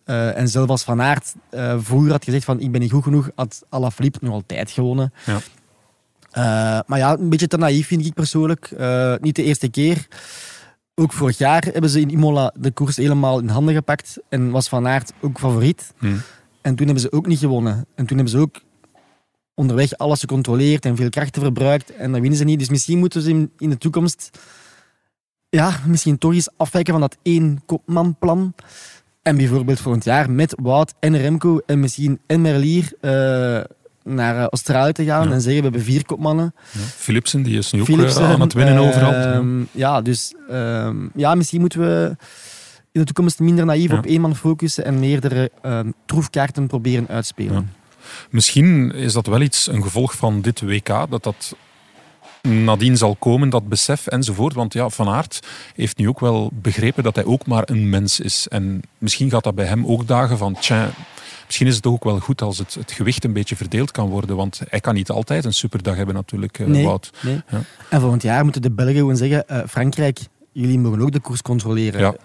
Uh, 0.06 0.38
en 0.38 0.48
zelfs 0.48 0.70
als 0.70 0.84
Van 0.84 1.02
Aert 1.02 1.34
uh, 1.52 1.76
vroeger 1.78 2.12
had 2.12 2.24
gezegd 2.24 2.46
van 2.46 2.60
ik 2.60 2.72
ben 2.72 2.82
niet 2.82 2.92
goed 2.92 3.04
genoeg, 3.04 3.30
had 3.36 3.64
Alaphilippe 3.70 4.20
nog 4.22 4.34
altijd 4.34 4.72
gewonnen. 4.72 5.14
Ja. 5.26 5.40
Uh, 6.38 6.80
maar 6.88 6.98
ja, 6.98 7.18
een 7.18 7.30
beetje 7.30 7.48
te 7.48 7.58
naïef 7.58 7.88
vind 7.88 8.06
ik 8.06 8.14
persoonlijk. 8.14 8.70
Niet 9.22 9.36
de 9.36 9.44
eerste 9.44 9.70
keer. 9.70 10.08
Ook 10.96 11.14
vorig 11.14 11.38
jaar 11.38 11.64
hebben 11.64 11.90
ze 11.90 12.00
in 12.00 12.10
Imola 12.10 12.54
de 12.58 12.72
koers 12.72 12.96
helemaal 12.96 13.40
in 13.40 13.48
handen 13.48 13.74
gepakt. 13.74 14.18
En 14.30 14.52
was 14.52 14.70
Van 14.70 14.88
Aert 14.88 15.14
ook 15.22 15.40
favoriet. 15.40 15.94
Hmm. 15.98 16.22
En 16.62 16.76
toen 16.76 16.86
hebben 16.86 17.04
ze 17.04 17.12
ook 17.12 17.28
niet 17.28 17.40
gewonnen. 17.40 17.86
En 17.96 18.06
toen 18.06 18.18
hebben 18.18 18.34
ze 18.34 18.38
ook 18.40 18.62
onderweg 19.54 19.98
alles 19.98 20.20
gecontroleerd 20.20 20.86
en 20.86 20.96
veel 20.96 21.10
krachten 21.10 21.42
verbruikt 21.42 21.96
en 21.96 22.12
dan 22.12 22.22
winnen 22.22 22.40
ze 22.40 22.44
niet. 22.44 22.60
Dus 22.60 22.70
misschien 22.70 23.00
moeten 23.00 23.22
ze 23.22 23.30
in, 23.30 23.52
in 23.58 23.70
de 23.70 23.78
toekomst 23.78 24.40
ja, 25.56 25.80
misschien 25.88 26.18
toch 26.18 26.34
eens 26.34 26.50
afwijken 26.58 26.92
van 26.92 27.02
dat 27.02 27.18
één 27.22 27.62
kopmanplan. 27.66 28.54
En 29.22 29.38
bijvoorbeeld 29.38 29.80
volgend 29.80 30.04
jaar 30.04 30.32
met 30.32 30.56
Wout 30.62 30.94
en 31.00 31.18
Remco 31.18 31.60
en 31.66 31.80
misschien 31.80 32.20
en 32.28 32.42
Merlier 32.42 32.92
eh, 33.02 33.12
naar 34.04 34.36
eh, 34.38 34.46
Australië 34.50 34.92
te 34.92 35.04
gaan 35.04 35.28
Ja. 35.28 35.34
en 35.34 35.42
zeggen 35.42 35.56
we 35.62 35.62
hebben 35.70 35.84
vier 35.84 36.06
kopmannen. 36.06 36.54
Ja. 36.72 36.80
Philipsen, 36.80 37.44
die 37.44 37.58
is 37.58 37.72
nu 37.72 37.80
ook 37.80 37.86
Philipsen, 37.86 38.22
eh, 38.24 38.32
aan 38.32 38.42
het 38.42 38.54
winnen 38.54 38.76
eh, 38.76 38.82
overal. 38.88 39.12
Ja. 39.14 39.44
Ja, 39.72 40.02
dus 40.02 40.34
ehm, 40.50 41.08
ja, 41.16 41.36
misschien 41.36 41.60
moeten 41.60 41.80
we 41.80 42.16
in 42.92 43.00
de 43.00 43.04
toekomst 43.06 43.40
minder 43.40 43.66
naïef 43.66 43.92
op 43.92 44.06
één 44.06 44.22
man 44.22 44.36
focussen 44.36 44.86
en 44.86 45.00
meerdere 45.00 45.52
ehm, 45.62 45.92
troefkaarten 46.06 46.68
proberen 46.68 47.08
uitspelen. 47.08 47.72
Misschien 48.30 48.92
is 48.92 49.14
dat 49.14 49.28
wel 49.28 49.42
iets, 49.42 49.68
een 49.68 49.84
gevolg 49.84 50.16
van 50.16 50.42
dit 50.42 50.62
WK, 50.62 50.88
dat 51.10 51.24
dat 51.24 51.56
nadien 52.46 52.98
zal 52.98 53.16
komen, 53.16 53.50
dat 53.50 53.70
besef 53.70 54.08
enzovoort. 54.08 54.54
Want 54.54 54.74
ja, 54.74 54.90
Van 54.90 55.10
Aert 55.10 55.40
heeft 55.76 55.98
nu 55.98 56.08
ook 56.10 56.20
wel 56.20 56.50
begrepen 56.54 57.04
dat 57.04 57.16
hij 57.16 57.26
ook 57.26 57.46
maar 57.46 57.64
een 57.66 57.90
mens 57.90 58.20
is. 58.20 58.48
En 58.48 58.82
misschien 58.98 59.30
gaat 59.30 59.44
dat 59.44 59.56
bij 59.56 59.66
hem 59.66 59.86
ook 59.86 60.08
dagen 60.08 60.38
van, 60.38 60.54
tja, 60.60 60.90
misschien 61.46 61.68
is 61.68 61.74
het 61.74 61.84
toch 61.84 61.94
ook 61.94 62.04
wel 62.04 62.20
goed 62.20 62.42
als 62.42 62.58
het, 62.58 62.74
het 62.74 62.92
gewicht 62.92 63.24
een 63.24 63.34
beetje 63.34 63.56
verdeeld 63.56 63.92
kan 63.92 64.10
worden. 64.10 64.36
Want 64.36 64.62
hij 64.70 64.80
kan 64.80 64.94
niet 64.94 65.10
altijd 65.10 65.46
een 65.46 65.54
superdag 65.54 65.96
hebben 65.96 66.16
natuurlijk, 66.16 66.60
eh, 66.60 66.68
Nee, 66.68 66.86
Wout. 66.86 67.12
nee. 67.22 67.42
Ja. 67.52 67.62
En 67.90 68.02
volgend 68.02 68.22
jaar 68.22 68.44
moeten 68.44 68.62
de 68.62 68.72
Belgen 68.72 68.96
gewoon 68.96 69.18
zeggen, 69.18 69.48
eh, 69.48 69.60
Frankrijk, 69.68 70.20
jullie 70.62 70.80
mogen 70.80 71.02
ook 71.02 71.12
de 71.12 71.20
koers 71.20 71.42
controleren. 71.42 72.00
Ja, 72.00 72.16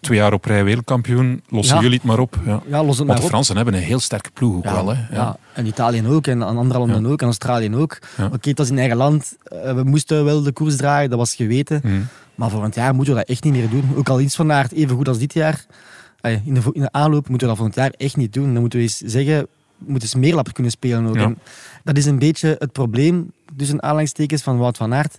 twee 0.00 0.18
jaar 0.18 0.32
op 0.32 0.44
rij 0.44 0.64
wereldkampioen, 0.64 1.42
lossen 1.48 1.76
Ja. 1.76 1.82
jullie 1.82 1.96
het 1.96 2.06
maar 2.06 2.18
op. 2.18 2.38
Ja. 2.46 2.62
Ja, 2.66 2.84
los 2.84 2.88
het 2.88 2.96
Want 2.96 3.06
maar 3.08 3.16
de 3.16 3.22
op. 3.22 3.28
Fransen 3.28 3.56
hebben 3.56 3.74
een 3.74 3.80
heel 3.80 4.00
sterke 4.00 4.30
ploeg 4.30 4.56
ook 4.56 4.64
Ja, 4.64 4.72
wel. 4.72 4.94
Hè? 4.96 5.16
ja. 5.16 5.36
en 5.52 5.66
Italië 5.66 6.06
ook, 6.06 6.26
en 6.26 6.44
aan 6.44 6.56
andere 6.56 6.78
landen 6.78 7.06
ook, 7.06 7.20
en 7.20 7.26
Australië 7.26 7.74
ook. 7.76 7.98
Oké, 8.32 8.48
het 8.48 8.58
was 8.58 8.70
in 8.70 8.78
eigen 8.78 8.96
land, 8.96 9.36
eh, 9.42 9.74
we 9.74 9.82
moesten 9.82 10.24
wel 10.24 10.42
de 10.42 10.52
koers 10.52 10.76
draaien, 10.76 11.10
dat 11.10 11.18
was 11.18 11.34
geweten. 11.34 11.80
Mhm. 11.84 12.00
Maar 12.34 12.50
volgend 12.50 12.74
jaar 12.74 12.94
moeten 12.94 13.14
we 13.14 13.20
dat 13.20 13.28
echt 13.28 13.44
niet 13.44 13.52
meer 13.52 13.68
doen. 13.68 13.84
Ook 13.96 14.08
al 14.08 14.20
iets 14.20 14.36
van 14.36 14.52
Aert 14.52 14.72
even 14.72 14.96
goed 14.96 15.08
als 15.08 15.18
dit 15.18 15.32
jaar. 15.32 15.66
Allee, 16.20 16.40
In 16.44 16.54
de, 16.54 16.60
in 16.72 16.80
de 16.80 16.92
aanloop 16.92 17.28
moeten 17.28 17.48
we 17.48 17.54
dat 17.54 17.56
volgend 17.56 17.74
jaar 17.74 17.92
echt 17.96 18.16
niet 18.16 18.32
doen. 18.32 18.52
Dan 18.52 18.60
moeten 18.60 18.78
we 18.78 18.84
eens 18.84 18.96
zeggen, 18.98 19.46
we 19.78 19.90
moeten 19.90 20.08
smeerlap 20.08 20.52
kunnen 20.52 20.72
spelen 20.72 21.06
ook. 21.06 21.16
En 21.16 21.38
dat 21.84 21.96
is 21.96 22.04
een 22.06 22.18
beetje 22.18 22.56
het 22.58 22.72
probleem, 22.72 23.32
dus 23.54 23.68
een 23.68 23.82
aanleidingstekens 23.82 24.42
van 24.42 24.58
Wout 24.58 24.76
van 24.76 24.94
Aert. 24.94 25.18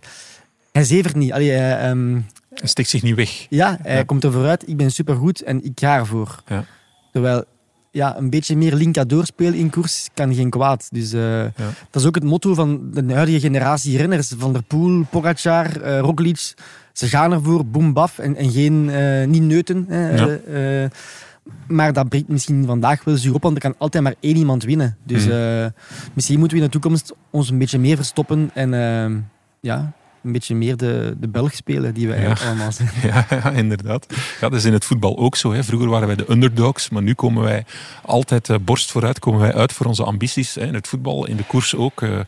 Hij 0.71 0.83
zevert 0.83 1.15
niet. 1.15 1.31
Allee, 1.31 1.49
hij, 1.51 1.89
ehm, 1.89 2.13
Hij 2.53 2.67
stikt 2.67 2.89
zich 2.89 3.01
niet 3.03 3.15
weg. 3.15 3.45
ja, 3.49 3.77
hij 3.81 3.95
Ja. 3.95 4.03
komt 4.03 4.23
er 4.23 4.31
vooruit, 4.31 4.67
ik 4.67 4.77
ben 4.77 4.91
supergoed 4.91 5.41
en 5.41 5.63
ik 5.63 5.79
ga 5.79 5.95
ervoor. 5.97 6.43
Ja. 6.47 6.63
Terwijl 7.11 7.43
ja, 7.91 8.17
een 8.17 8.29
beetje 8.29 8.57
meer 8.57 8.73
linka 8.75 9.03
doorspelen 9.03 9.53
in 9.53 9.69
koers 9.69 10.07
kan 10.13 10.33
geen 10.35 10.49
kwaad. 10.49 10.87
Dus 10.91 11.13
eh, 11.13 11.43
dat 11.89 12.01
is 12.01 12.05
ook 12.07 12.15
het 12.15 12.23
motto 12.23 12.53
van 12.53 12.91
de 12.93 13.13
huidige 13.13 13.39
generatie 13.39 13.97
renners. 13.97 14.33
Van 14.37 14.53
der 14.53 14.63
Poel, 14.63 15.05
Pogacar, 15.09 15.81
eh 15.81 15.99
Roglic. 15.99 16.53
Ze 16.93 17.07
gaan 17.07 17.31
ervoor, 17.31 17.65
boem, 17.65 17.93
baf. 17.93 18.19
En, 18.19 18.35
en 18.35 18.51
geen, 18.51 18.89
eh, 18.89 19.27
niet 19.27 19.41
neuten. 19.43 19.85
Ja. 19.89 19.95
eh, 19.95 20.83
eh, 20.83 20.91
maar 21.67 21.93
dat 21.93 22.09
brengt 22.09 22.27
misschien 22.27 22.65
vandaag 22.65 23.03
wel 23.03 23.17
zuur 23.17 23.33
op, 23.33 23.41
want 23.43 23.55
er 23.55 23.61
kan 23.61 23.75
altijd 23.77 24.03
maar 24.03 24.15
één 24.19 24.35
iemand 24.35 24.63
winnen. 24.63 24.97
Dus 25.03 25.27
eh, 25.27 25.65
misschien 26.13 26.39
moeten 26.39 26.57
we 26.57 26.63
in 26.63 26.69
de 26.69 26.79
toekomst 26.79 27.13
ons 27.29 27.49
een 27.49 27.57
beetje 27.57 27.79
meer 27.79 27.95
verstoppen 27.95 28.49
en 28.53 28.73
eh, 28.73 29.15
ja, 29.59 29.93
een 30.23 30.31
beetje 30.31 30.55
meer 30.55 30.77
de, 30.77 31.15
de 31.19 31.27
Belg 31.27 31.53
spelen 31.53 31.93
die 31.93 32.07
we 32.07 32.13
eigenlijk 32.13 32.41
allemaal 32.45 32.71
zijn. 32.71 32.89
Ja, 33.03 33.25
ja, 33.29 33.49
inderdaad. 33.51 34.05
Ja, 34.41 34.49
dat 34.49 34.53
is 34.53 34.65
in 34.65 34.73
het 34.73 34.85
voetbal 34.85 35.17
ook 35.17 35.35
zo. 35.35 35.53
Hè. 35.53 35.63
Vroeger 35.63 35.89
waren 35.89 36.07
wij 36.07 36.15
de 36.15 36.25
underdogs, 36.31 36.89
maar 36.89 37.01
nu 37.01 37.13
komen 37.13 37.43
wij 37.43 37.65
altijd 38.05 38.49
eh, 38.49 38.55
borst 38.61 38.91
vooruit, 38.91 39.19
komen 39.19 39.39
wij 39.39 39.53
uit 39.53 39.73
voor 39.73 39.85
onze 39.85 40.03
ambities. 40.03 40.55
Hè. 40.55 40.65
In 40.65 40.73
het 40.73 40.87
voetbal, 40.87 41.27
in 41.27 41.35
de 41.35 41.43
koers 41.43 41.75
ook. 41.75 42.01
eh, 42.01 42.19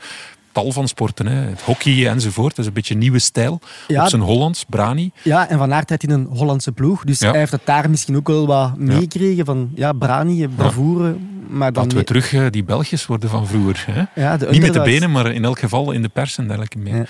tal 0.51 0.71
van 0.71 0.87
sporten, 0.87 1.25
hè. 1.25 1.35
het 1.35 1.61
hockey 1.61 2.07
enzovoort. 2.07 2.49
Dat 2.49 2.59
is 2.59 2.65
een 2.65 2.73
beetje 2.73 2.93
een 2.93 2.99
nieuwe 2.99 3.19
stijl. 3.19 3.59
Ja, 3.87 4.03
Op 4.03 4.09
zijn 4.09 4.21
Hollands, 4.21 4.65
Brani. 4.69 5.11
Ja, 5.23 5.49
en 5.49 5.57
Van 5.57 5.73
Aert 5.73 5.89
had 5.89 6.03
in 6.03 6.09
een 6.09 6.25
Hollandse 6.29 6.71
ploeg. 6.71 7.03
Dus 7.03 7.19
hij 7.19 7.37
heeft 7.37 7.51
het 7.51 7.65
daar 7.65 7.89
misschien 7.89 8.15
ook 8.15 8.27
wel 8.27 8.47
wat 8.47 8.77
meegekregen 8.77 9.45
van 9.45 9.71
ja, 9.75 9.93
Brani, 9.93 10.47
bravoure. 10.47 11.15
Maar 11.51 11.73
dan 11.73 11.83
Laten 11.83 11.97
we 11.97 12.03
terug 12.03 12.33
eh, 12.33 12.45
die 12.49 12.63
Belgiërs 12.63 13.05
worden 13.05 13.29
van 13.29 13.47
vroeger. 13.47 13.85
Hè. 13.93 14.21
ja, 14.21 14.37
Niet 14.51 14.61
met 14.61 14.73
de 14.73 14.81
benen, 14.81 15.11
maar 15.11 15.31
in 15.31 15.43
elk 15.43 15.59
geval 15.59 15.91
in 15.91 16.01
de 16.01 16.07
pers 16.09 16.37
en 16.37 16.43
dergelijke 16.47 16.77
mee. 16.77 16.93
Ja. 16.93 17.05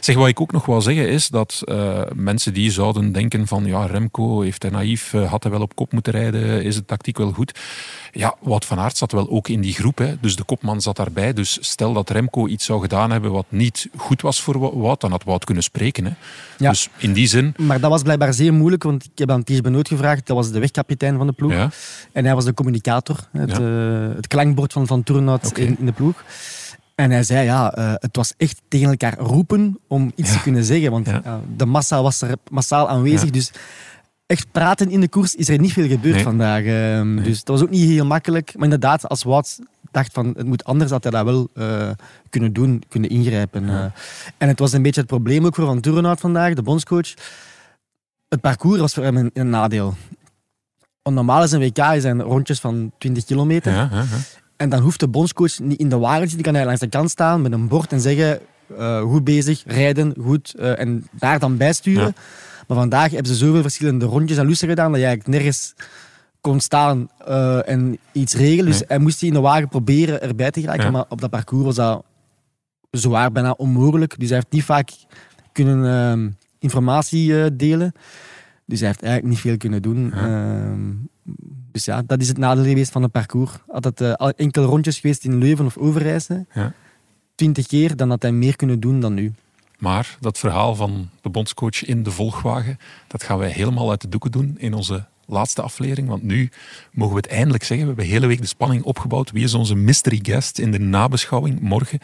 Zeg, 0.00 0.14
wat 0.16 0.28
ik 0.28 0.40
ook 0.40 0.52
nog 0.52 0.66
wil 0.66 0.80
zeggen 0.82 1.08
is 1.08 1.28
dat 1.28 1.62
eh, 1.64 2.00
mensen 2.14 2.54
die 2.54 2.70
zouden 2.70 3.12
denken 3.12 3.46
van 3.46 3.64
ja, 3.64 3.86
Remco 3.86 4.40
heeft 4.40 4.62
hij 4.62 4.70
naïef, 4.70 5.14
eh, 5.14 5.30
had 5.30 5.42
hij 5.42 5.52
wel 5.52 5.60
op 5.60 5.74
kop 5.74 5.92
moeten 5.92 6.12
rijden, 6.12 6.62
is 6.62 6.74
de 6.74 6.84
tactiek 6.84 7.18
wel 7.18 7.32
goed? 7.32 7.58
Ja, 8.12 8.34
Wout 8.40 8.64
van 8.64 8.78
Aert 8.78 8.96
zat 8.96 9.12
wel 9.12 9.30
ook 9.30 9.48
in 9.48 9.60
die 9.60 9.72
groep, 9.74 9.98
hè. 9.98 10.14
dus 10.20 10.36
de 10.36 10.44
kopman 10.44 10.80
zat 10.80 10.96
daarbij. 10.96 11.32
Dus 11.32 11.58
stel 11.60 11.92
dat 11.92 12.10
Remco 12.10 12.46
iets 12.46 12.64
zou 12.64 12.80
gedaan 12.80 13.10
hebben 13.10 13.32
wat 13.32 13.46
niet 13.48 13.88
goed 13.96 14.22
was 14.22 14.40
voor 14.42 14.58
Wo- 14.58 14.78
Wout, 14.78 15.00
dan 15.00 15.10
had 15.10 15.24
Wout 15.24 15.44
kunnen 15.44 15.62
spreken. 15.62 16.04
Hè. 16.04 16.10
Ja. 16.58 16.70
Dus 16.70 16.88
in 16.96 17.12
die 17.12 17.26
zin, 17.26 17.54
Maar 17.56 17.80
dat 17.80 17.90
was 17.90 18.02
blijkbaar 18.02 18.34
zeer 18.34 18.52
moeilijk, 18.54 18.82
want 18.82 19.04
ik 19.04 19.10
heb 19.14 19.30
aan 19.30 19.44
Ties 19.44 19.60
Benoot 19.60 19.88
gevraagd. 19.88 20.26
Dat 20.26 20.36
was 20.36 20.50
de 20.50 20.58
wegkapitein 20.58 21.16
van 21.16 21.26
de 21.26 21.32
ploeg. 21.32 21.52
ja, 21.52 21.70
En 22.12 22.24
hij 22.24 22.34
was 22.34 22.44
de 22.44 22.54
communicator, 22.54 23.16
het, 23.32 23.50
Ja. 23.50 23.56
Eh, 24.10 24.16
het 24.16 24.26
klankbord 24.26 24.72
van 24.72 24.86
Van 24.86 25.02
Toornhout 25.02 25.46
Oké. 25.46 25.60
in, 25.60 25.76
in 25.78 25.86
de 25.86 25.92
ploeg. 25.92 26.24
En 26.94 27.10
hij 27.10 27.22
zei, 27.22 27.44
ja, 27.44 27.72
eh, 27.74 27.92
het 27.94 28.16
was 28.16 28.32
echt 28.36 28.60
tegen 28.68 28.88
elkaar 28.88 29.18
roepen 29.18 29.78
om 29.88 30.12
iets 30.14 30.30
Ja. 30.30 30.36
te 30.36 30.42
kunnen 30.42 30.64
zeggen. 30.64 30.90
Want 30.90 31.06
Ja. 31.06 31.40
de 31.56 31.66
massa 31.66 32.02
was 32.02 32.20
er 32.22 32.34
massaal 32.50 32.88
aanwezig. 32.88 33.24
Ja. 33.24 33.30
Dus 33.30 33.52
echt 34.26 34.46
praten 34.52 34.90
in 34.90 35.00
de 35.00 35.08
koers 35.08 35.34
is 35.34 35.48
er 35.48 35.58
niet 35.58 35.72
veel 35.72 35.88
gebeurd 35.88 36.14
Nee. 36.14 36.24
vandaag. 36.24 36.64
ehm, 36.64 37.22
Dus 37.22 37.44
dat 37.44 37.58
was 37.58 37.62
ook 37.62 37.70
niet 37.70 37.88
heel 37.88 38.06
makkelijk. 38.06 38.52
Maar 38.54 38.64
inderdaad, 38.64 39.08
als 39.08 39.22
Wout 39.22 39.58
dacht 39.90 40.12
van 40.12 40.26
het 40.36 40.46
moet 40.46 40.64
anders, 40.64 40.90
had 40.90 41.02
hij 41.02 41.12
dat 41.12 41.24
wel 41.24 41.48
eh, 41.54 41.90
kunnen 42.30 42.52
doen, 42.52 42.82
kunnen 42.88 43.10
ingrijpen. 43.10 43.92
En 44.38 44.48
het 44.48 44.58
was 44.58 44.72
een 44.72 44.82
beetje 44.82 45.00
het 45.00 45.08
probleem 45.08 45.46
ook 45.46 45.54
voor 45.54 45.66
Van 45.66 45.80
Toornhout 45.80 46.20
vandaag, 46.20 46.54
de 46.54 46.62
bondscoach. 46.62 47.14
Het 48.28 48.40
parcours 48.40 48.80
was 48.80 48.94
voor 48.94 49.02
hem 49.04 49.16
een, 49.16 49.30
een 49.34 49.50
nadeel. 49.50 49.94
Want 51.06 51.18
normaal 51.18 51.42
is 51.42 51.52
een 51.52 51.60
WK 51.60 52.00
zijn 52.00 52.22
rondjes 52.22 52.60
van 52.60 52.92
20 52.98 53.24
kilometer. 53.24 53.72
ja, 53.72 53.88
ja, 53.92 53.96
ja. 53.98 54.04
En 54.56 54.68
dan 54.68 54.80
hoeft 54.82 55.00
de 55.00 55.08
bondscoach 55.08 55.58
niet 55.58 55.78
in 55.78 55.88
de 55.88 55.98
wagen 55.98 56.22
te 56.22 56.28
zitten. 56.28 56.36
Die 56.36 56.46
kan 56.46 56.54
hij 56.54 56.64
langs 56.64 56.80
de 56.80 56.88
kant 56.88 57.10
staan 57.10 57.42
met 57.42 57.52
een 57.52 57.68
bord 57.68 57.92
en 57.92 58.00
zeggen... 58.00 58.40
eh, 58.78 59.00
goed 59.00 59.24
bezig, 59.24 59.62
rijden, 59.66 60.14
goed. 60.22 60.54
eh, 60.58 60.78
en 60.78 61.06
daar 61.10 61.38
dan 61.38 61.56
bijsturen. 61.56 62.14
Maar 62.66 62.76
vandaag 62.76 63.10
hebben 63.10 63.32
ze 63.32 63.38
zoveel 63.38 63.62
verschillende 63.62 64.04
rondjes 64.04 64.38
en 64.38 64.46
lussen 64.46 64.68
gedaan 64.68 64.90
dat 64.92 65.00
je 65.00 65.06
eigenlijk 65.06 65.36
nergens 65.38 65.74
kon 66.40 66.60
staan 66.60 67.08
eh, 67.26 67.68
en 67.68 67.98
iets 68.12 68.34
regelen. 68.34 68.66
Dus 68.66 68.78
Nee. 68.78 68.88
hij 68.88 68.98
moest 68.98 69.22
in 69.22 69.32
de 69.32 69.40
wagen 69.40 69.68
proberen 69.68 70.22
erbij 70.22 70.50
te 70.50 70.60
geraken. 70.60 70.92
Maar 70.92 71.04
op 71.08 71.20
dat 71.20 71.30
parcours 71.30 71.64
was 71.64 71.74
dat 71.74 72.04
zwaar, 72.90 73.32
bijna 73.32 73.50
onmogelijk. 73.50 74.18
Dus 74.18 74.28
hij 74.28 74.36
heeft 74.38 74.52
niet 74.52 74.64
vaak 74.64 74.90
kunnen 75.52 76.38
informatie 76.58 77.56
delen. 77.56 77.92
Dus 78.66 78.78
hij 78.78 78.88
heeft 78.88 79.02
eigenlijk 79.02 79.32
niet 79.34 79.42
veel 79.42 79.56
kunnen 79.56 79.82
doen. 79.82 80.12
Ja. 80.14 80.70
Ehm, 80.70 80.92
dus 81.72 81.84
ja, 81.84 82.02
dat 82.06 82.20
is 82.20 82.28
het 82.28 82.38
nadeel 82.38 82.64
geweest 82.64 82.92
van 82.92 83.02
het 83.02 83.12
parcours. 83.12 83.52
Had 83.68 83.84
het 83.84 84.00
eh, 84.00 84.28
enkele 84.36 84.66
rondjes 84.66 84.98
geweest 84.98 85.24
in 85.24 85.38
Leuven 85.38 85.64
of 85.66 85.76
Overijse, 85.76 86.46
Ja. 86.54 86.72
twintig 87.34 87.66
keer, 87.66 87.96
dan 87.96 88.10
had 88.10 88.22
hij 88.22 88.32
meer 88.32 88.56
kunnen 88.56 88.80
doen 88.80 89.00
dan 89.00 89.14
nu. 89.14 89.32
Maar 89.78 90.16
dat 90.20 90.38
verhaal 90.38 90.74
van 90.74 91.08
de 91.20 91.28
bondscoach 91.28 91.84
in 91.84 92.02
de 92.02 92.10
volgwagen, 92.10 92.78
dat 93.06 93.22
gaan 93.22 93.38
wij 93.38 93.50
helemaal 93.50 93.90
uit 93.90 94.00
de 94.00 94.08
doeken 94.08 94.30
doen 94.30 94.54
in 94.58 94.74
onze 94.74 95.06
laatste 95.26 95.62
aflevering. 95.62 96.08
Want 96.08 96.22
nu 96.22 96.50
mogen 96.92 97.14
we 97.14 97.20
het 97.20 97.30
eindelijk 97.30 97.64
zeggen. 97.64 97.86
We 97.86 97.92
hebben 97.92 98.04
de 98.10 98.16
hele 98.18 98.26
week 98.26 98.40
de 98.40 98.46
spanning 98.46 98.82
opgebouwd. 98.82 99.30
Wie 99.30 99.44
is 99.44 99.54
onze 99.54 99.74
mystery 99.74 100.18
guest 100.22 100.58
in 100.58 100.70
de 100.70 100.78
nabeschouwing 100.78 101.60
morgen 101.60 101.98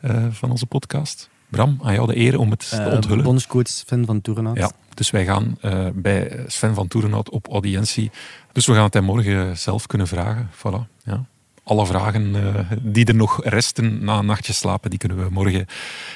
eh, 0.00 0.26
van 0.30 0.50
onze 0.50 0.66
podcast? 0.66 1.30
Bram, 1.52 1.78
aan 1.82 1.94
jou 1.94 2.06
de 2.06 2.16
eer 2.16 2.38
om 2.38 2.50
het 2.50 2.68
te 2.70 2.76
Eh, 2.76 2.92
onthullen. 2.94 3.24
bondscoach 3.24 3.68
Sven 3.68 4.06
van 4.06 4.20
Toerenhout. 4.20 4.56
Ja, 4.56 4.70
dus 4.94 5.10
wij 5.10 5.24
gaan 5.24 5.56
eh, 5.60 5.86
bij 5.94 6.44
Sven 6.46 6.74
van 6.74 6.88
Toerenhout 6.88 7.30
op 7.30 7.48
audiëntie. 7.48 8.10
Dus 8.52 8.66
we 8.66 8.72
gaan 8.74 8.84
het 8.84 8.94
hem 8.94 9.04
morgen 9.04 9.58
zelf 9.58 9.86
kunnen 9.86 10.06
vragen. 10.06 10.50
Voilà, 10.56 11.02
ja. 11.04 11.24
Alle 11.64 11.86
vragen 11.86 12.34
eh, 12.54 12.70
die 12.82 13.04
er 13.04 13.14
nog 13.14 13.44
resten 13.44 14.04
na 14.04 14.18
een 14.18 14.26
nachtje 14.26 14.52
slapen, 14.52 14.90
die 14.90 14.98
kunnen 14.98 15.18
we 15.18 15.30
morgen 15.30 15.66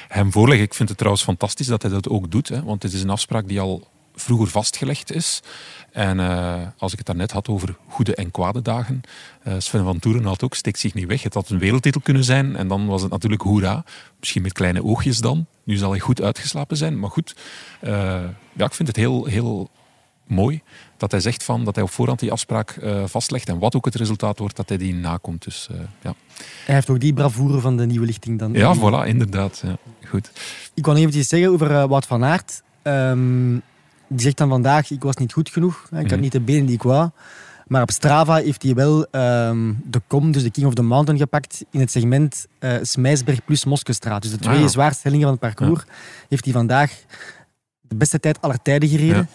hem 0.07 0.31
voorleggen. 0.31 0.65
Ik 0.65 0.73
vind 0.73 0.89
het 0.89 0.97
trouwens 0.97 1.23
fantastisch 1.25 1.67
dat 1.67 1.81
hij 1.81 1.91
dat 1.91 2.09
ook 2.09 2.31
doet, 2.31 2.49
hè, 2.49 2.63
want 2.63 2.83
het 2.83 2.93
is 2.93 3.01
een 3.03 3.09
afspraak 3.09 3.47
die 3.47 3.59
al 3.59 3.87
vroeger 4.19 4.47
vastgelegd 4.47 5.11
is. 5.11 5.41
En 5.91 6.19
eh, 6.19 6.55
als 6.77 6.91
ik 6.91 6.97
het 6.97 7.07
daarnet 7.07 7.31
had 7.31 7.47
over 7.47 7.75
goede 7.87 8.15
en 8.15 8.31
kwade 8.31 8.61
dagen, 8.61 9.01
eh, 9.43 9.53
Sven 9.57 9.83
van 9.83 9.99
Toerenhout 9.99 10.43
ook, 10.43 10.53
steekt 10.53 10.79
zich 10.79 10.93
niet 10.93 11.07
weg. 11.07 11.23
Het 11.23 11.33
had 11.33 11.49
een 11.49 11.59
wereldtitel 11.59 12.01
kunnen 12.01 12.23
zijn 12.23 12.55
en 12.55 12.67
dan 12.67 12.87
was 12.87 13.01
het 13.01 13.11
natuurlijk 13.11 13.41
hoera. 13.41 13.83
Misschien 14.19 14.41
met 14.41 14.53
kleine 14.53 14.83
oogjes 14.83 15.17
dan. 15.17 15.45
Nu 15.63 15.75
zal 15.75 15.91
hij 15.91 15.99
goed 15.99 16.21
uitgeslapen 16.21 16.77
zijn, 16.77 16.99
maar 16.99 17.09
goed. 17.09 17.35
eh, 17.79 17.91
ja, 18.53 18.65
ik 18.65 18.73
vind 18.73 18.87
het 18.87 18.97
heel, 18.97 19.25
heel 19.25 19.69
mooi 20.27 20.61
dat 20.97 21.11
hij 21.11 21.19
zegt 21.19 21.43
van, 21.43 21.63
dat 21.63 21.75
hij 21.75 21.83
op 21.83 21.89
voorhand 21.89 22.19
die 22.19 22.31
afspraak 22.31 22.79
vastlegt 23.05 23.49
en 23.49 23.59
wat 23.59 23.75
ook 23.75 23.85
het 23.85 23.95
resultaat 23.95 24.39
wordt, 24.39 24.55
dat 24.55 24.69
hij 24.69 24.77
die 24.77 24.93
nakomt. 24.93 25.43
Dus 25.43 25.69
ja. 26.01 26.15
Hij 26.65 26.75
heeft 26.75 26.89
ook 26.89 26.99
die 26.99 27.13
bravoure 27.13 27.59
van 27.59 27.77
de 27.77 27.85
nieuwe 27.85 28.05
lichting 28.05 28.39
dan. 28.39 28.53
ja, 28.53 28.75
voilà, 28.75 29.07
inderdaad. 29.07 29.61
Ja. 29.65 29.77
Goed. 30.07 30.31
Ik 30.73 30.85
wil 30.85 30.95
eventjes 30.95 31.27
zeggen 31.27 31.49
over 31.49 31.87
Wout 31.87 32.05
van 32.05 32.23
Aert. 32.23 32.61
Ehm, 32.81 33.55
die 34.07 34.19
zegt 34.21 34.37
dan 34.37 34.49
vandaag, 34.49 34.91
ik 34.91 35.03
was 35.03 35.15
niet 35.15 35.33
goed 35.33 35.49
genoeg. 35.49 35.83
Ik 35.91 35.97
had 35.97 36.05
Mhm. 36.11 36.19
niet 36.19 36.31
de 36.31 36.39
benen 36.41 36.65
die 36.65 36.75
ik 36.75 36.83
wou. 36.83 37.09
Maar 37.67 37.81
op 37.81 37.91
Strava 37.91 38.35
heeft 38.35 38.63
hij 38.63 38.73
wel 38.73 39.05
ehm, 39.11 39.73
de 39.83 40.01
kom, 40.07 40.31
dus 40.31 40.43
de 40.43 40.51
King 40.51 40.67
of 40.67 40.73
the 40.73 40.81
Mountain, 40.81 41.19
gepakt 41.19 41.65
in 41.71 41.79
het 41.79 41.91
segment 41.91 42.45
eh 42.59 42.73
Smijsberg 42.81 43.45
plus 43.45 43.65
Moskestraat. 43.65 44.21
Dus 44.21 44.31
de 44.31 44.37
twee 44.37 44.55
Ah, 44.55 44.61
ja. 44.61 44.67
zwaarste 44.67 45.01
hellingen 45.03 45.27
van 45.27 45.37
het 45.41 45.55
parcours 45.55 45.83
heeft 46.29 46.43
hij 46.45 46.53
vandaag 46.53 46.91
de 47.81 47.95
beste 47.95 48.19
tijd 48.19 48.41
aller 48.41 48.61
tijden 48.61 48.89
gereden. 48.89 49.29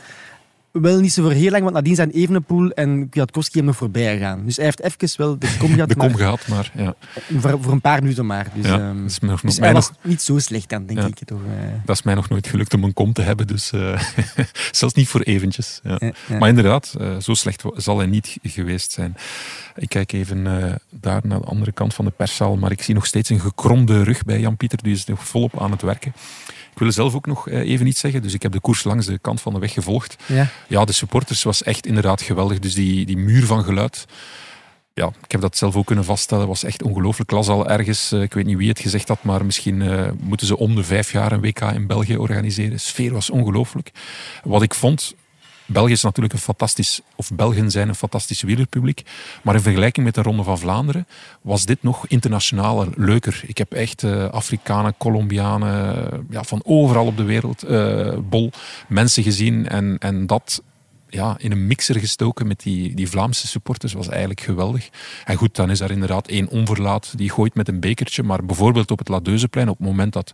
Wel 0.73 1.01
niet 1.01 1.13
zo 1.13 1.23
voor 1.23 1.33
heel 1.33 1.51
lang, 1.51 1.63
want 1.63 1.75
nadien 1.75 1.95
zijn 1.95 2.11
Evenepoel 2.11 2.71
en 2.71 3.09
Kwiatkowski 3.09 3.57
hem 3.59 3.67
nog 3.67 3.77
voorbij 3.77 4.13
gegaan. 4.17 4.45
Dus 4.45 4.57
hij 4.57 4.65
heeft 4.65 4.81
even 5.03 5.19
wel 5.19 5.39
de 5.39 5.57
kom 5.59 5.73
gehad, 5.75 5.89
De 5.89 5.95
kom 5.95 6.09
maar 6.09 6.19
gehad, 6.19 6.49
maar 6.49 6.73
ja, 6.77 6.95
voor, 7.39 7.59
voor 7.63 7.73
een 7.73 7.81
paar 7.81 8.01
minuten 8.03 8.27
maar. 8.27 8.47
Dus, 8.55 8.67
ja 8.67 8.79
ehm, 8.79 9.01
dat, 9.03 9.11
is 9.11 9.21
mij 9.21 9.31
nog, 9.31 9.41
dus 9.41 9.59
mij 9.59 9.69
hij 9.69 9.77
nog- 9.79 9.89
was 9.89 9.97
niet 10.03 10.23
zo 10.23 10.39
slecht 10.39 10.69
dan, 10.69 10.87
denk 10.87 10.99
Ja. 11.01 11.07
ik. 11.07 11.19
Toch, 11.25 11.39
eh. 11.39 11.69
dat 11.85 11.97
is 11.97 12.03
mij 12.03 12.15
nog 12.15 12.29
nooit 12.29 12.47
gelukt 12.47 12.75
om 12.75 12.85
een 12.85 12.93
kom 12.93 13.13
te 13.13 13.23
hebben, 13.23 13.47
dus 13.47 13.73
eh, 13.73 14.03
zelfs 14.71 14.95
niet 14.95 15.09
voor 15.09 15.21
eventjes. 15.21 15.81
Ja. 15.83 15.99
Maar 16.39 16.49
inderdaad, 16.49 16.95
eh, 17.01 17.17
zo 17.17 17.35
slecht 17.35 17.63
zal 17.77 17.99
hij 17.99 18.07
niet 18.07 18.37
geweest 18.43 18.93
zijn. 18.93 19.17
Ik 19.77 19.89
kijk 19.89 20.13
even 20.13 20.45
daar 20.91 21.21
naar 21.25 21.41
de 21.41 21.47
andere 21.47 21.73
kant 21.73 21.95
van 21.95 22.05
de 22.05 22.11
perszaal, 22.11 22.57
maar 22.57 22.71
ik 22.71 22.83
zie 22.83 22.95
nog 22.95 23.07
steeds 23.07 23.29
een 23.29 23.41
gekromde 23.41 24.03
rug 24.03 24.25
bij 24.25 24.41
Jan-Pieter, 24.41 24.79
die 24.83 24.93
is 24.95 25.05
nog 25.05 25.27
volop 25.27 25.61
aan 25.61 25.71
het 25.71 25.83
werken. 25.83 26.13
Ik 26.73 26.79
wil 26.79 26.93
zelf 26.93 27.15
ook 27.15 27.27
nog 27.27 27.49
even 27.49 27.87
iets 27.87 28.01
zeggen, 28.01 28.23
dus 28.23 28.35
ik 28.35 28.43
heb 28.43 28.53
de 28.53 28.61
koers 28.61 28.85
langs 28.85 29.07
de 29.07 29.19
kant 29.19 29.41
van 29.41 29.53
de 29.53 29.59
weg 29.59 29.73
gevolgd. 29.73 30.17
Ja. 30.27 30.49
Ja, 30.73 30.85
de 30.85 30.93
supporters 30.93 31.43
was 31.43 31.63
echt 31.63 31.87
inderdaad 31.87 32.23
geweldig, 32.23 32.59
dus 32.59 32.75
die, 32.75 33.07
die 33.07 33.17
muur 33.17 33.47
van 33.47 33.65
geluid... 33.65 34.07
Ja, 34.95 35.07
ik 35.07 35.33
heb 35.33 35.41
dat 35.41 35.57
zelf 35.57 35.77
ook 35.77 35.87
kunnen 35.87 36.05
vaststellen. 36.05 36.47
was 36.47 36.65
echt 36.65 36.83
ongelooflijk. 36.83 37.31
Las 37.31 37.49
al 37.49 37.69
ergens, 37.69 38.13
eh, 38.13 38.23
ik 38.23 38.35
weet 38.35 38.45
niet 38.45 38.57
wie 38.57 38.69
het 38.69 38.81
gezegd 38.81 39.09
had, 39.09 39.23
maar 39.23 39.45
misschien 39.45 39.83
eh, 39.83 40.11
moeten 40.21 40.47
ze 40.47 40.57
om 40.57 40.75
de 40.75 40.85
vijf 40.85 41.13
jaar 41.13 41.33
een 41.33 41.41
WK 41.41 41.61
in 41.61 41.87
België 41.87 42.17
organiseren. 42.17 42.71
De 42.71 42.79
sfeer 42.79 43.13
was 43.13 43.31
ongelooflijk. 43.31 43.91
Wat 44.45 44.63
ik 44.63 44.75
vond, 44.75 45.15
België 45.67 45.93
is 45.93 46.03
natuurlijk 46.03 46.35
een 46.35 46.41
fantastisch, 46.41 47.01
of 47.17 47.31
Belgen 47.35 47.71
zijn 47.71 47.89
een 47.89 47.95
fantastisch 47.95 48.43
wielerpubliek. 48.43 49.03
Maar 49.43 49.55
in 49.55 49.61
vergelijking 49.61 50.07
met 50.07 50.15
de 50.15 50.23
Ronde 50.23 50.43
van 50.43 50.59
Vlaanderen 50.59 51.07
was 51.41 51.65
dit 51.65 51.83
nog 51.83 52.07
internationaler, 52.07 52.89
leuker. 52.97 53.43
Ik 53.47 53.59
heb 53.59 53.73
echt 53.73 54.03
eh, 54.03 54.29
Afrikanen, 54.29 54.95
Colombianen, 54.99 56.27
ja, 56.31 56.43
van 56.43 56.61
overal 56.65 57.07
op 57.07 57.17
de 57.17 57.25
wereld, 57.25 57.63
eh, 57.63 58.17
bol 58.19 58.51
mensen 58.89 59.23
gezien. 59.23 59.69
En, 59.69 59.97
en 59.99 60.27
dat 60.27 60.63
ja, 61.13 61.35
in 61.39 61.53
een 61.53 61.67
mixer 61.67 61.99
gestoken 61.99 62.47
met 62.47 62.61
die, 62.61 62.95
die 62.95 63.09
Vlaamse 63.09 63.47
supporters 63.47 63.93
was 63.93 64.09
eigenlijk 64.09 64.41
geweldig. 64.41 64.89
En 65.25 65.37
goed, 65.37 65.55
dan 65.57 65.71
is 65.71 65.79
daar 65.79 65.91
inderdaad 65.91 66.29
één 66.29 66.49
onverlaat 66.49 67.13
die 67.17 67.31
gooit 67.31 67.55
met 67.55 67.69
een 67.69 67.81
bekertje. 67.81 68.23
Maar 68.23 68.45
bijvoorbeeld 68.45 68.91
op 68.91 68.99
het 68.99 69.09
Ladeuzeplein, 69.09 69.69
op 69.69 69.79
het 69.79 69.87
moment 69.87 70.13
dat 70.13 70.33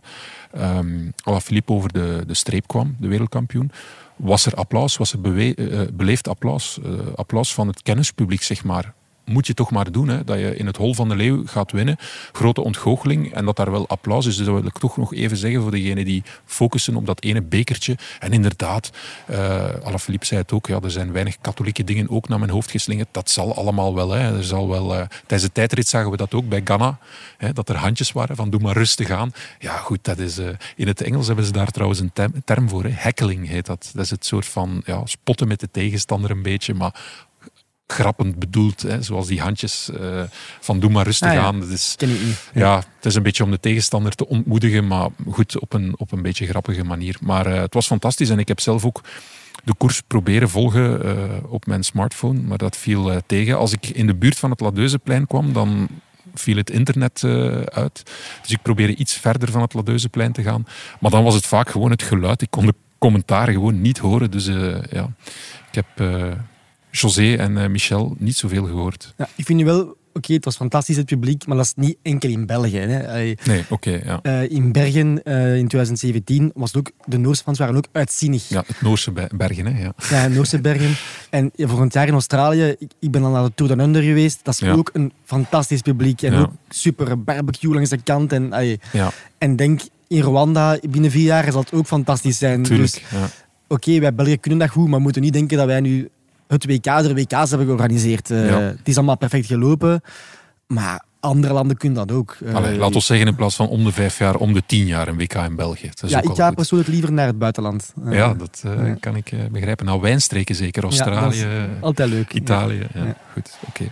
ehm 0.51 1.09
Alaphilippe 1.23 1.71
over 1.73 1.93
de, 1.93 2.23
de 2.27 2.33
streep 2.33 2.67
kwam, 2.67 2.95
de 2.99 3.07
wereldkampioen, 3.07 3.71
was 4.15 4.45
er 4.45 4.53
applaus, 4.53 4.97
was 4.97 5.13
er 5.13 5.21
bewe- 5.21 5.53
eh, 5.55 5.81
beleefd 5.93 6.27
applaus. 6.27 6.79
eh, 6.83 6.91
applaus 7.15 7.53
van 7.53 7.67
het 7.67 7.81
kennispubliek, 7.81 8.41
zeg 8.43 8.63
maar. 8.63 8.93
Moet 9.29 9.47
je 9.47 9.53
toch 9.53 9.71
maar 9.71 9.91
doen, 9.91 10.07
hè, 10.07 10.23
dat 10.23 10.39
je 10.39 10.55
in 10.55 10.65
het 10.65 10.77
hol 10.77 10.93
van 10.93 11.09
de 11.09 11.15
leeuw 11.15 11.43
gaat 11.45 11.71
winnen. 11.71 11.97
Grote 12.31 12.61
ontgoocheling 12.61 13.33
en 13.33 13.45
dat 13.45 13.55
daar 13.55 13.71
wel 13.71 13.87
applaus 13.87 14.25
is. 14.25 14.35
Dus 14.35 14.45
dat 14.45 14.55
wil 14.55 14.65
ik 14.65 14.77
toch 14.77 14.97
nog 14.97 15.13
even 15.13 15.37
zeggen 15.37 15.61
voor 15.61 15.71
degenen 15.71 16.05
die 16.05 16.23
focussen 16.45 16.95
op 16.95 17.05
dat 17.05 17.23
ene 17.23 17.41
bekertje. 17.41 17.97
En 18.19 18.31
inderdaad, 18.31 18.91
eh 19.25 19.67
Alaphilippe 19.83 20.25
zei 20.25 20.41
het 20.41 20.51
ook, 20.51 20.67
ja, 20.67 20.79
er 20.79 20.91
zijn 20.91 21.11
weinig 21.11 21.37
katholieke 21.41 21.83
dingen 21.83 22.09
ook 22.09 22.27
naar 22.27 22.39
mijn 22.39 22.51
hoofd 22.51 22.71
geslingerd. 22.71 23.07
Dat 23.11 23.29
zal 23.29 23.55
allemaal 23.55 23.95
wel. 23.95 24.09
Hè. 24.09 24.37
Er 24.37 24.43
zal 24.43 24.69
wel 24.69 24.95
eh, 24.95 25.07
tijdens 25.07 25.41
de 25.41 25.51
tijdrit 25.51 25.87
zagen 25.87 26.11
we 26.11 26.17
dat 26.17 26.33
ook 26.33 26.49
bij 26.49 26.61
Ghana, 26.63 26.99
hè, 27.37 27.53
dat 27.53 27.69
er 27.69 27.75
handjes 27.75 28.11
waren 28.11 28.35
van 28.35 28.49
doe 28.49 28.59
maar 28.59 28.73
rustig 28.73 29.09
aan. 29.09 29.31
Ja 29.59 29.77
goed, 29.77 30.03
dat 30.03 30.17
is, 30.17 30.37
eh, 30.37 30.47
in 30.75 30.87
het 30.87 31.01
Engels 31.01 31.27
hebben 31.27 31.45
ze 31.45 31.51
daar 31.51 31.71
trouwens 31.71 31.99
een 31.99 32.11
term 32.45 32.69
voor. 32.69 32.83
Hè. 32.83 32.89
Heckling 32.89 33.47
heet 33.47 33.65
dat. 33.65 33.89
Dat 33.93 34.03
is 34.03 34.09
het 34.09 34.25
soort 34.25 34.45
van 34.45 34.81
ja, 34.85 35.05
spotten 35.05 35.47
met 35.47 35.59
de 35.59 35.71
tegenstander 35.71 36.31
een 36.31 36.41
beetje, 36.41 36.73
maar 36.73 36.93
grappend 37.93 38.39
bedoeld. 38.39 38.81
Hè. 38.81 39.01
Zoals 39.01 39.27
die 39.27 39.41
handjes 39.41 39.89
eh, 39.99 40.21
van 40.59 40.79
doe 40.79 40.89
maar 40.89 41.05
rustig 41.05 41.27
Ah, 41.27 41.33
ja. 41.33 41.41
aan. 41.41 41.59
Dat 41.59 41.69
is, 41.69 41.93
Ken 41.97 42.09
ik 42.09 42.21
niet. 42.21 42.49
ja, 42.53 42.75
het 42.95 43.05
is 43.05 43.15
een 43.15 43.23
beetje 43.23 43.43
om 43.43 43.51
de 43.51 43.59
tegenstander 43.59 44.15
te 44.15 44.27
ontmoedigen, 44.27 44.87
maar 44.87 45.09
goed, 45.29 45.59
op 45.59 45.73
een, 45.73 45.93
op 45.97 46.11
een 46.11 46.21
beetje 46.21 46.47
grappige 46.47 46.83
manier. 46.83 47.17
Maar 47.21 47.45
eh, 47.45 47.61
het 47.61 47.73
was 47.73 47.87
fantastisch 47.87 48.29
en 48.29 48.39
ik 48.39 48.47
heb 48.47 48.59
zelf 48.59 48.85
ook 48.85 49.01
de 49.63 49.73
koers 49.77 50.01
proberen 50.07 50.49
volgen 50.49 51.03
eh, 51.03 51.13
op 51.51 51.65
mijn 51.65 51.83
smartphone, 51.83 52.41
maar 52.41 52.57
dat 52.57 52.77
viel 52.77 53.21
tegen. 53.25 53.57
Als 53.57 53.71
ik 53.73 53.85
in 53.87 54.07
de 54.07 54.15
buurt 54.15 54.39
van 54.39 54.49
het 54.51 54.59
Ladeuzeplein 54.59 55.27
kwam, 55.27 55.53
dan 55.53 55.87
viel 56.33 56.57
het 56.57 56.69
internet 56.69 57.23
uit. 57.65 58.03
Dus 58.41 58.51
ik 58.51 58.61
probeerde 58.61 58.95
iets 58.95 59.13
verder 59.13 59.51
van 59.51 59.61
het 59.61 59.73
Ladeuzeplein 59.73 60.31
te 60.31 60.41
gaan. 60.41 60.65
Maar 60.99 61.11
dan 61.11 61.23
was 61.23 61.35
het 61.35 61.45
vaak 61.45 61.69
gewoon 61.69 61.91
het 61.91 62.03
geluid. 62.03 62.41
Ik 62.41 62.51
kon 62.51 62.65
de 62.65 62.73
commentaren 62.97 63.53
gewoon 63.53 63.81
niet 63.81 63.97
horen. 63.97 64.31
Dus 64.31 64.45
ja, 64.91 65.09
ik 65.71 65.75
heb 65.75 65.87
José 66.91 67.35
en 67.35 67.57
eh, 67.57 67.67
Michel 67.69 68.15
niet 68.17 68.35
zoveel 68.35 68.65
gehoord. 68.65 69.13
Ja, 69.17 69.29
ik 69.35 69.45
vind 69.45 69.59
nu 69.59 69.65
wel, 69.65 69.97
oké, 70.13 70.33
het 70.33 70.45
was 70.45 70.55
fantastisch 70.55 70.95
het 70.95 71.05
publiek, 71.05 71.45
maar 71.47 71.57
dat 71.57 71.65
is 71.65 71.73
niet 71.75 71.97
enkel 72.01 72.29
in 72.29 72.45
België. 72.45 72.77
Hè. 72.77 73.33
Nee, 73.45 73.63
oké, 73.69 74.01
ja. 74.03 74.19
eh, 74.21 74.49
in 74.51 74.71
Bergen 74.71 75.23
eh, 75.23 75.35
in 75.55 75.67
2017 75.67 76.51
was 76.55 76.71
het 76.71 76.77
ook, 76.79 76.91
de 77.05 77.17
Noorse 77.17 77.43
fans 77.43 77.59
waren 77.59 77.75
ook 77.75 77.87
uitzinnig. 77.91 78.49
Ja, 78.49 78.63
het 78.67 78.81
Noorse 78.81 79.11
Be- 79.11 79.29
bergen, 79.35 79.65
hè. 79.65 79.81
Ja. 79.83 79.93
Ja, 80.09 80.27
Noorse 80.27 80.61
Bergen. 80.61 80.95
En 81.29 81.51
ja, 81.55 81.67
volgend 81.67 81.93
jaar 81.93 82.07
in 82.07 82.13
Australië, 82.13 82.75
ik, 82.79 82.91
ik 82.99 83.11
ben 83.11 83.21
dan 83.21 83.31
naar 83.31 83.43
de 83.43 83.51
Tour 83.55 83.71
Down 83.75 83.87
Under 83.87 84.01
geweest, 84.03 84.39
dat 84.43 84.53
is 84.53 84.59
Ja. 84.59 84.71
ook 84.71 84.89
een 84.93 85.11
fantastisch 85.25 85.81
publiek. 85.81 86.21
En 86.21 86.33
ook 86.33 86.51
super 86.69 87.23
barbecue 87.23 87.73
langs 87.73 87.89
de 87.89 88.01
kant. 88.03 88.31
En, 88.33 88.53
en 89.37 89.55
denk, 89.55 89.81
in 90.07 90.21
Rwanda, 90.21 90.79
binnen 90.89 91.11
vier 91.11 91.23
jaar 91.25 91.51
zal 91.51 91.61
het 91.61 91.73
ook 91.73 91.85
fantastisch 91.87 92.37
zijn. 92.37 92.63
tuurlijk. 92.63 92.91
Dus 92.91 93.01
oké, 93.67 93.99
wij 93.99 94.13
België 94.15 94.37
kunnen 94.37 94.59
dat 94.59 94.69
goed, 94.69 94.87
maar 94.87 95.01
moeten 95.01 95.21
niet 95.21 95.33
denken 95.33 95.57
dat 95.57 95.65
wij 95.65 95.79
nu 95.79 96.09
het 96.49 96.65
WK 96.65 96.85
er 96.85 97.13
WK's 97.13 97.49
hebben 97.49 97.67
georganiseerd. 97.67 98.31
Eh, 98.31 98.49
Ja. 98.49 98.59
Het 98.59 98.87
is 98.87 98.95
allemaal 98.97 99.17
perfect 99.17 99.45
gelopen, 99.45 100.01
maar 100.67 101.03
andere 101.19 101.53
landen 101.53 101.77
kunnen 101.77 102.07
dat 102.07 102.17
ook. 102.17 102.37
Eh, 102.45 102.53
Allee, 102.55 102.77
laat 102.77 102.95
ons 102.95 103.05
zeggen, 103.05 103.27
in 103.27 103.35
plaats 103.35 103.55
van 103.55 103.67
om 103.67 103.83
de 103.83 103.91
vijf 103.91 104.17
jaar, 104.17 104.35
om 104.35 104.53
de 104.53 104.63
tien 104.65 104.85
jaar 104.85 105.07
een 105.07 105.17
WK 105.17 105.33
in 105.33 105.55
België. 105.55 105.87
Dat 105.87 106.03
is 106.03 106.09
ja, 106.11 106.21
ik 106.21 106.35
ga 106.35 106.51
persoonlijk 106.51 106.89
liever 106.89 107.11
naar 107.11 107.27
het 107.27 107.39
buitenland. 107.39 107.93
Eh, 108.05 108.13
Ja, 108.13 108.33
dat 108.33 108.59
ja. 108.63 108.95
kan 108.99 109.15
ik 109.15 109.31
begrijpen. 109.51 109.85
Nou, 109.85 110.01
wijnstreken 110.01 110.55
zeker. 110.55 110.83
Australië, 110.83 111.39
Ja, 111.45 111.67
altijd 111.81 112.09
leuk. 112.09 112.33
Italië. 112.33 112.87
Ja. 112.93 113.15
Goed, 113.33 113.57
oké. 113.67 113.83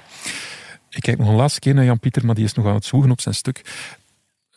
Ik 0.89 1.02
kijk 1.04 1.17
nog 1.17 1.28
een 1.28 1.36
laatste 1.36 1.60
keer 1.60 1.74
naar 1.74 1.86
Jan-Pieter, 1.86 2.26
maar 2.26 2.36
die 2.36 2.43
is 2.43 2.54
nog 2.54 2.65
aan 2.65 2.74
het 2.76 2.86
zwoegen 2.86 3.12
op 3.12 3.22
zijn 3.22 3.36
stuk. 3.36 3.62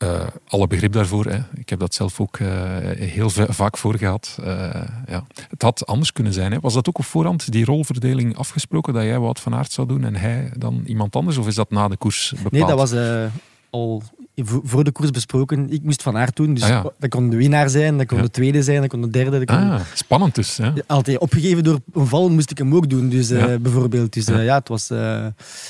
Eh, 0.01 0.27
alle 0.49 0.67
begrip 0.67 0.93
daarvoor. 0.93 1.27
Hè. 1.27 1.39
Ik 1.55 1.69
heb 1.69 1.79
dat 1.79 1.95
zelf 1.95 2.21
ook 2.21 2.37
eh, 2.39 2.49
heel 2.97 3.31
va- 3.31 3.53
vaak 3.53 3.77
voor 3.77 3.97
gehad. 3.97 4.39
Eh, 4.45 4.83
ja. 5.07 5.25
Het 5.49 5.63
had 5.63 5.87
anders 5.87 6.13
kunnen 6.13 6.33
zijn. 6.33 6.53
Hè. 6.53 6.61
Was 6.61 6.75
dat 6.75 6.89
ook 6.89 6.99
op 6.99 7.05
voorhand, 7.05 7.53
die 7.53 7.65
rolverdeling 7.65 8.37
afgesproken, 8.37 8.95
dat 8.95 9.03
jij 9.03 9.19
Wout 9.19 9.41
van 9.41 9.55
Aert 9.55 9.73
zou 9.73 9.87
doen 9.89 10.05
en 10.05 10.17
hij 10.17 10.53
dan 10.57 10.83
iemand 10.87 11.17
anders? 11.17 11.37
Of 11.37 11.47
is 11.47 11.55
dat 11.55 11.71
na 11.71 11.89
de 11.89 11.97
koers 11.97 12.31
bepaald? 12.37 12.53
Nee, 12.53 12.65
dat 12.77 12.91
was 12.91 12.95
al 13.71 14.03
voor 14.45 14.85
de 14.85 14.91
koers 14.93 15.11
besproken. 15.11 15.73
Ik 15.73 15.83
moest 15.83 16.03
van 16.03 16.17
aard 16.17 16.37
doen. 16.37 16.55
Dus 16.55 16.63
Ah, 16.63 16.69
ja. 16.69 16.85
dat 16.99 17.11
kon 17.11 17.31
de 17.31 17.37
winnaar 17.37 17.71
zijn, 17.71 17.99
dat 17.99 18.07
kon 18.07 18.17
Ja. 18.17 18.23
de 18.23 18.31
tweede 18.31 18.63
zijn, 18.63 18.81
dat 18.81 18.91
kon 18.91 19.01
de 19.01 19.11
derde. 19.11 19.31
Dat 19.45 19.45
kon... 19.57 19.71
Ah, 19.71 19.81
spannend 19.95 20.35
dus. 20.35 20.57
Hè. 20.57 20.71
Altijd 20.87 21.19
opgegeven 21.19 21.65
door 21.65 21.79
een 21.93 22.07
val 22.07 22.31
moest 22.31 22.51
ik 22.51 22.59
hem 22.59 22.75
ook 22.75 22.91
doen, 22.91 23.09
dus, 23.09 23.31
eh, 23.31 23.45
bijvoorbeeld. 23.61 24.13
Dus 24.13 24.27
eh, 24.27 24.35
Ja. 24.35 24.41
ja, 24.43 24.59
het 24.59 24.69
was 24.69 24.91
eh, 24.91 25.27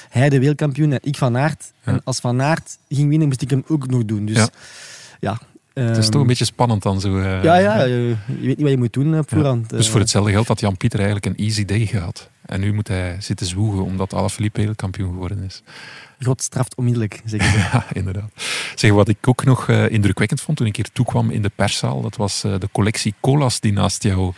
hij 0.09 0.29
de 0.29 0.39
wereldkampioen 0.39 0.93
en 0.93 0.99
ik 1.03 1.17
van 1.17 1.37
Aert. 1.37 1.73
En 1.85 2.01
als 2.05 2.21
Van 2.21 2.43
Aert 2.43 2.79
ging 2.89 3.09
winnen, 3.09 3.29
moest 3.29 3.43
ik 3.43 3.51
hem 3.51 3.65
ook 3.69 3.87
nog 3.87 4.05
doen. 4.05 4.25
Dus 4.27 4.47
Ja. 5.21 5.39
Het 5.75 5.97
is 5.97 6.03
ehm, 6.03 6.11
toch 6.11 6.21
een 6.21 6.27
beetje 6.27 6.45
spannend 6.45 6.83
dan 6.83 7.01
zo. 7.01 7.19
eh, 7.19 7.43
Ja, 7.43 7.57
ja, 7.57 7.85
eh, 7.85 7.89
je 7.89 8.17
weet 8.27 8.47
niet 8.47 8.61
wat 8.61 8.71
je 8.71 8.77
moet 8.77 8.93
doen 8.93 9.19
op 9.19 9.29
voorhand. 9.31 9.71
Dus 9.71 9.85
eh. 9.87 9.91
voor 9.91 10.01
hetzelfde 10.01 10.31
geld 10.31 10.49
had 10.49 10.61
Jan-Pieter 10.61 10.99
eigenlijk 11.01 11.27
een 11.39 11.45
easy 11.47 11.65
day 11.65 11.87
gehad. 11.87 12.31
En 12.47 12.61
nu 12.61 12.73
moet 12.73 12.89
hij 12.89 13.17
zitten 13.21 13.47
zwoegen 13.47 13.85
omdat 13.85 14.15
Alaphilippe 14.15 14.59
wereldkampioen 14.59 15.09
geworden 15.13 15.43
is. 15.43 15.63
God 16.25 16.43
straft 16.43 16.75
onmiddellijk, 16.75 17.23
zeg 17.25 17.41
ik. 17.41 17.59
Ja, 17.73 17.87
inderdaad. 17.93 18.31
Zeg, 18.75 18.91
wat 18.91 19.09
ik 19.09 19.29
ook 19.29 19.45
nog 19.45 19.69
eh, 19.69 19.91
indrukwekkend 19.91 20.41
vond 20.41 20.57
toen 20.57 20.67
ik 20.67 20.77
hier 20.77 20.89
toekwam 20.93 21.31
in 21.31 21.43
de 21.43 21.51
perszaal, 21.55 22.01
dat 22.01 22.17
was 22.17 22.45
eh, 22.45 22.55
de 22.59 22.69
collectie 22.73 23.15
cola's 23.21 23.61
die 23.61 23.73
naast 23.73 24.03
jouw 24.03 24.35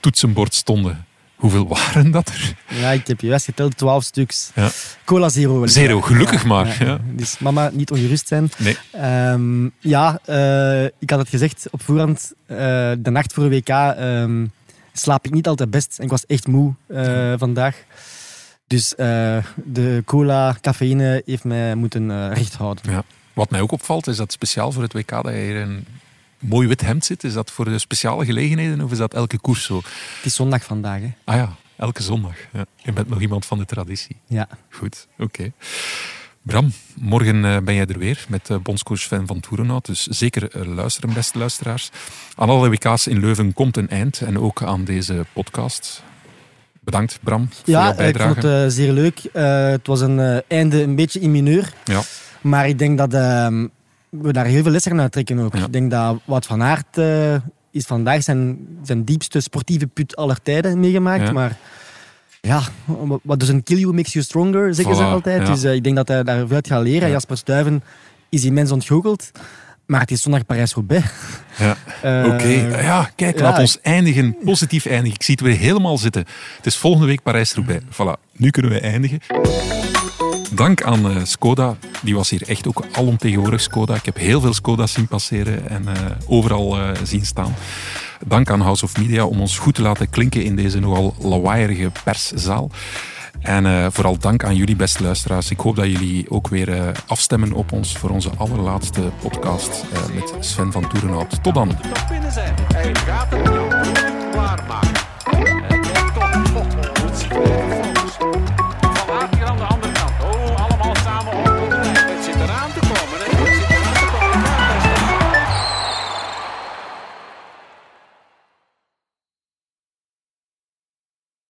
toetsenbord 0.00 0.54
stonden. 0.54 1.06
Hoeveel 1.36 1.68
waren 1.76 2.10
dat 2.10 2.28
er? 2.28 2.54
Ja, 2.68 2.90
ik 2.90 3.06
heb 3.06 3.20
juist 3.20 3.44
geteld, 3.44 3.76
12 3.76 4.04
stuks. 4.04 4.50
Ja. 4.54 4.70
Cola 5.04 5.28
Zero. 5.28 5.66
Zero, 5.66 6.00
gelukkig 6.00 6.44
maar, 6.44 6.84
ja. 6.84 7.00
Dus 7.04 7.38
mama, 7.38 7.70
niet 7.72 7.90
ongerust 7.90 8.28
zijn. 8.28 8.50
Nee. 8.58 8.76
Ehm, 8.90 9.68
ja, 9.78 10.18
eh, 10.24 10.84
ik 10.84 11.10
had 11.10 11.18
het 11.18 11.28
gezegd 11.28 11.66
op 11.70 11.82
voorhand. 11.82 12.32
de 12.46 13.10
nacht 13.10 13.32
voor 13.32 13.48
WK 13.48 13.68
ehm, 13.68 14.46
slaap 14.92 15.24
ik 15.24 15.32
niet 15.32 15.46
altijd 15.46 15.70
best. 15.70 15.98
En 15.98 16.04
ik 16.04 16.10
was 16.10 16.26
echt 16.26 16.46
moe 16.46 16.74
vandaag. 17.38 17.84
Dus 18.66 18.94
eh, 18.94 19.44
de 19.64 20.02
cola, 20.04 20.56
cafeïne 20.60 21.22
heeft 21.24 21.44
mij 21.44 21.74
moeten 21.74 22.10
eh, 22.10 22.36
recht 22.36 22.54
houden. 22.54 22.92
Ja. 22.92 23.04
Wat 23.32 23.50
mij 23.50 23.60
ook 23.60 23.72
opvalt, 23.72 24.06
is 24.06 24.16
dat 24.16 24.32
speciaal 24.32 24.72
voor 24.72 24.82
het 24.82 24.92
WK 24.92 25.08
dat 25.08 25.24
je 25.24 25.30
hier 25.30 25.56
een 25.56 25.86
mooi 26.38 26.68
wit 26.68 26.80
hemd 26.80 27.04
zit. 27.04 27.24
Is 27.24 27.32
dat 27.32 27.50
voor 27.50 27.64
de 27.64 27.78
speciale 27.78 28.24
gelegenheden 28.24 28.80
of 28.80 28.90
is 28.92 28.98
dat 28.98 29.14
elke 29.14 29.38
koers 29.38 29.64
zo? 29.64 29.76
Het 29.76 30.24
is 30.24 30.34
zondag 30.34 30.64
vandaag. 30.64 31.00
Hè. 31.00 31.12
Ah 31.24 31.34
ja, 31.34 31.56
elke 31.76 32.02
zondag. 32.02 32.34
Ja. 32.52 32.64
Je 32.76 32.92
bent 32.92 33.08
nog 33.08 33.20
iemand 33.20 33.46
van 33.46 33.58
de 33.58 33.64
traditie. 33.64 34.16
Ja. 34.26 34.48
Goed, 34.70 35.06
oké. 35.18 35.52
Bram, 36.42 36.72
morgen 36.94 37.44
eh, 37.44 37.58
ben 37.58 37.74
jij 37.74 37.86
er 37.86 37.98
weer 37.98 38.24
met 38.28 38.50
bondscoach 38.62 38.98
Sven 38.98 39.26
van 39.26 39.40
Toerenhout. 39.40 39.86
Dus 39.86 40.06
zeker 40.06 40.68
luisteren, 40.68 41.14
beste 41.14 41.38
luisteraars. 41.38 41.90
Aan 42.34 42.48
alle 42.48 42.68
WK's 42.68 43.06
in 43.06 43.20
Leuven 43.20 43.52
komt 43.52 43.76
een 43.76 43.88
eind 43.88 44.20
en 44.20 44.38
ook 44.38 44.62
aan 44.62 44.84
deze 44.84 45.26
podcast. 45.32 46.02
Bedankt, 46.84 47.18
Bram, 47.22 47.48
voor 47.50 47.74
Ja, 47.74 47.98
ik 47.98 48.18
vond 48.20 48.36
het 48.36 48.44
eh, 48.44 48.64
zeer 48.66 48.92
leuk. 48.92 49.18
Eh, 49.32 49.66
het 49.66 49.86
was 49.86 50.00
een 50.00 50.20
eh, 50.20 50.38
einde 50.48 50.82
een 50.82 50.94
beetje 50.94 51.20
in 51.20 51.30
mineur. 51.30 51.72
Ja. 51.84 52.00
Maar 52.40 52.68
ik 52.68 52.78
denk 52.78 52.98
dat 52.98 53.14
ehm, 53.14 53.66
we 54.08 54.32
daar 54.32 54.44
heel 54.44 54.62
veel 54.62 54.72
lessen 54.72 55.00
uit 55.00 55.12
trekken 55.12 55.38
ook. 55.38 55.56
Ja. 55.56 55.64
Ik 55.64 55.72
denk 55.72 55.90
dat 55.90 56.18
Wout 56.24 56.46
van 56.46 56.62
Aert 56.62 56.98
is 57.70 57.84
vandaag 57.84 58.22
zijn, 58.22 58.58
zijn 58.82 59.04
diepste 59.04 59.40
sportieve 59.40 59.86
put 59.86 60.16
aller 60.16 60.42
tijden 60.42 60.80
meegemaakt. 60.80 61.26
Ja. 61.26 61.32
Maar 61.32 61.56
ja, 62.40 62.62
wat 63.22 63.40
does 63.40 63.48
een 63.48 63.62
kill 63.62 63.78
you 63.78 63.94
makes 63.94 64.12
you 64.12 64.24
stronger, 64.24 64.74
zeggen 64.74 64.96
ze 64.96 65.02
altijd. 65.02 65.46
ja. 65.46 65.52
Dus 65.52 65.64
ik 65.64 65.84
denk 65.84 65.96
dat 65.96 66.08
hij 66.08 66.22
daar 66.22 66.46
veel 66.46 66.56
uit 66.56 66.66
gaat 66.66 66.82
leren. 66.82 67.08
Ja. 67.08 67.14
Jasper 67.14 67.36
Stuyven 67.36 67.82
is 68.28 68.44
immens 68.44 68.70
ontgoocheld. 68.72 69.30
Maar 69.86 70.00
het 70.00 70.10
is 70.10 70.20
zondag 70.22 70.46
Parijs-Roubaix. 70.46 71.06
Ja. 71.58 71.76
Eh, 72.02 72.24
Oké, 72.26 72.48
ja, 72.80 73.10
kijk, 73.16 73.36
ja, 73.38 73.42
laat 73.42 73.58
ons 73.58 73.78
eindigen, 73.82 74.36
positief 74.44 74.86
eindigen. 74.86 75.14
Ik 75.14 75.22
zie 75.22 75.34
het 75.34 75.44
weer 75.44 75.56
helemaal 75.56 75.98
zitten. 75.98 76.24
Het 76.56 76.66
is 76.66 76.76
volgende 76.76 77.06
week 77.06 77.22
Parijs-Roubaix. 77.22 77.84
Voilà, 77.84 78.20
nu 78.32 78.50
kunnen 78.50 78.70
we 78.70 78.80
eindigen. 78.80 79.18
Dank 80.52 80.82
aan 80.82 81.10
eh, 81.10 81.16
Skoda, 81.24 81.76
die 82.02 82.14
was 82.14 82.30
hier 82.30 82.42
echt 82.48 82.66
ook 82.68 82.84
alomtegenwoordig 82.92 83.60
Skoda. 83.60 83.94
Ik 83.94 84.04
heb 84.04 84.16
heel 84.16 84.40
veel 84.40 84.54
Skoda's 84.54 84.92
zien 84.92 85.06
passeren 85.06 85.68
en 85.68 85.88
eh, 85.88 85.94
overal 86.26 86.76
zien 87.02 87.26
staan. 87.26 87.54
Dank 88.26 88.50
aan 88.50 88.60
House 88.60 88.84
of 88.84 88.96
Media 88.98 89.24
om 89.24 89.40
ons 89.40 89.58
goed 89.58 89.74
te 89.74 89.82
laten 89.82 90.10
klinken 90.10 90.44
in 90.44 90.56
deze 90.56 90.78
nogal 90.78 91.14
lawaaierige 91.20 91.90
perszaal. 92.04 92.70
En 93.42 93.66
eh, 93.66 93.86
vooral 93.90 94.18
dank 94.18 94.44
aan 94.44 94.56
jullie, 94.56 94.76
beste 94.76 95.02
luisteraars. 95.02 95.50
Ik 95.50 95.60
hoop 95.60 95.76
dat 95.76 95.86
jullie 95.86 96.30
ook 96.30 96.48
weer 96.48 96.68
eh, 96.68 96.88
afstemmen 97.06 97.52
op 97.52 97.72
ons 97.72 97.96
voor 97.96 98.10
onze 98.10 98.30
allerlaatste 98.36 99.00
podcast 99.20 99.84
eh, 99.92 100.14
met 100.14 100.34
Sven 100.44 100.72
van 100.72 100.88
Toerenhout. 100.88 101.42
Tot 101.42 101.54
dan. 101.54 101.76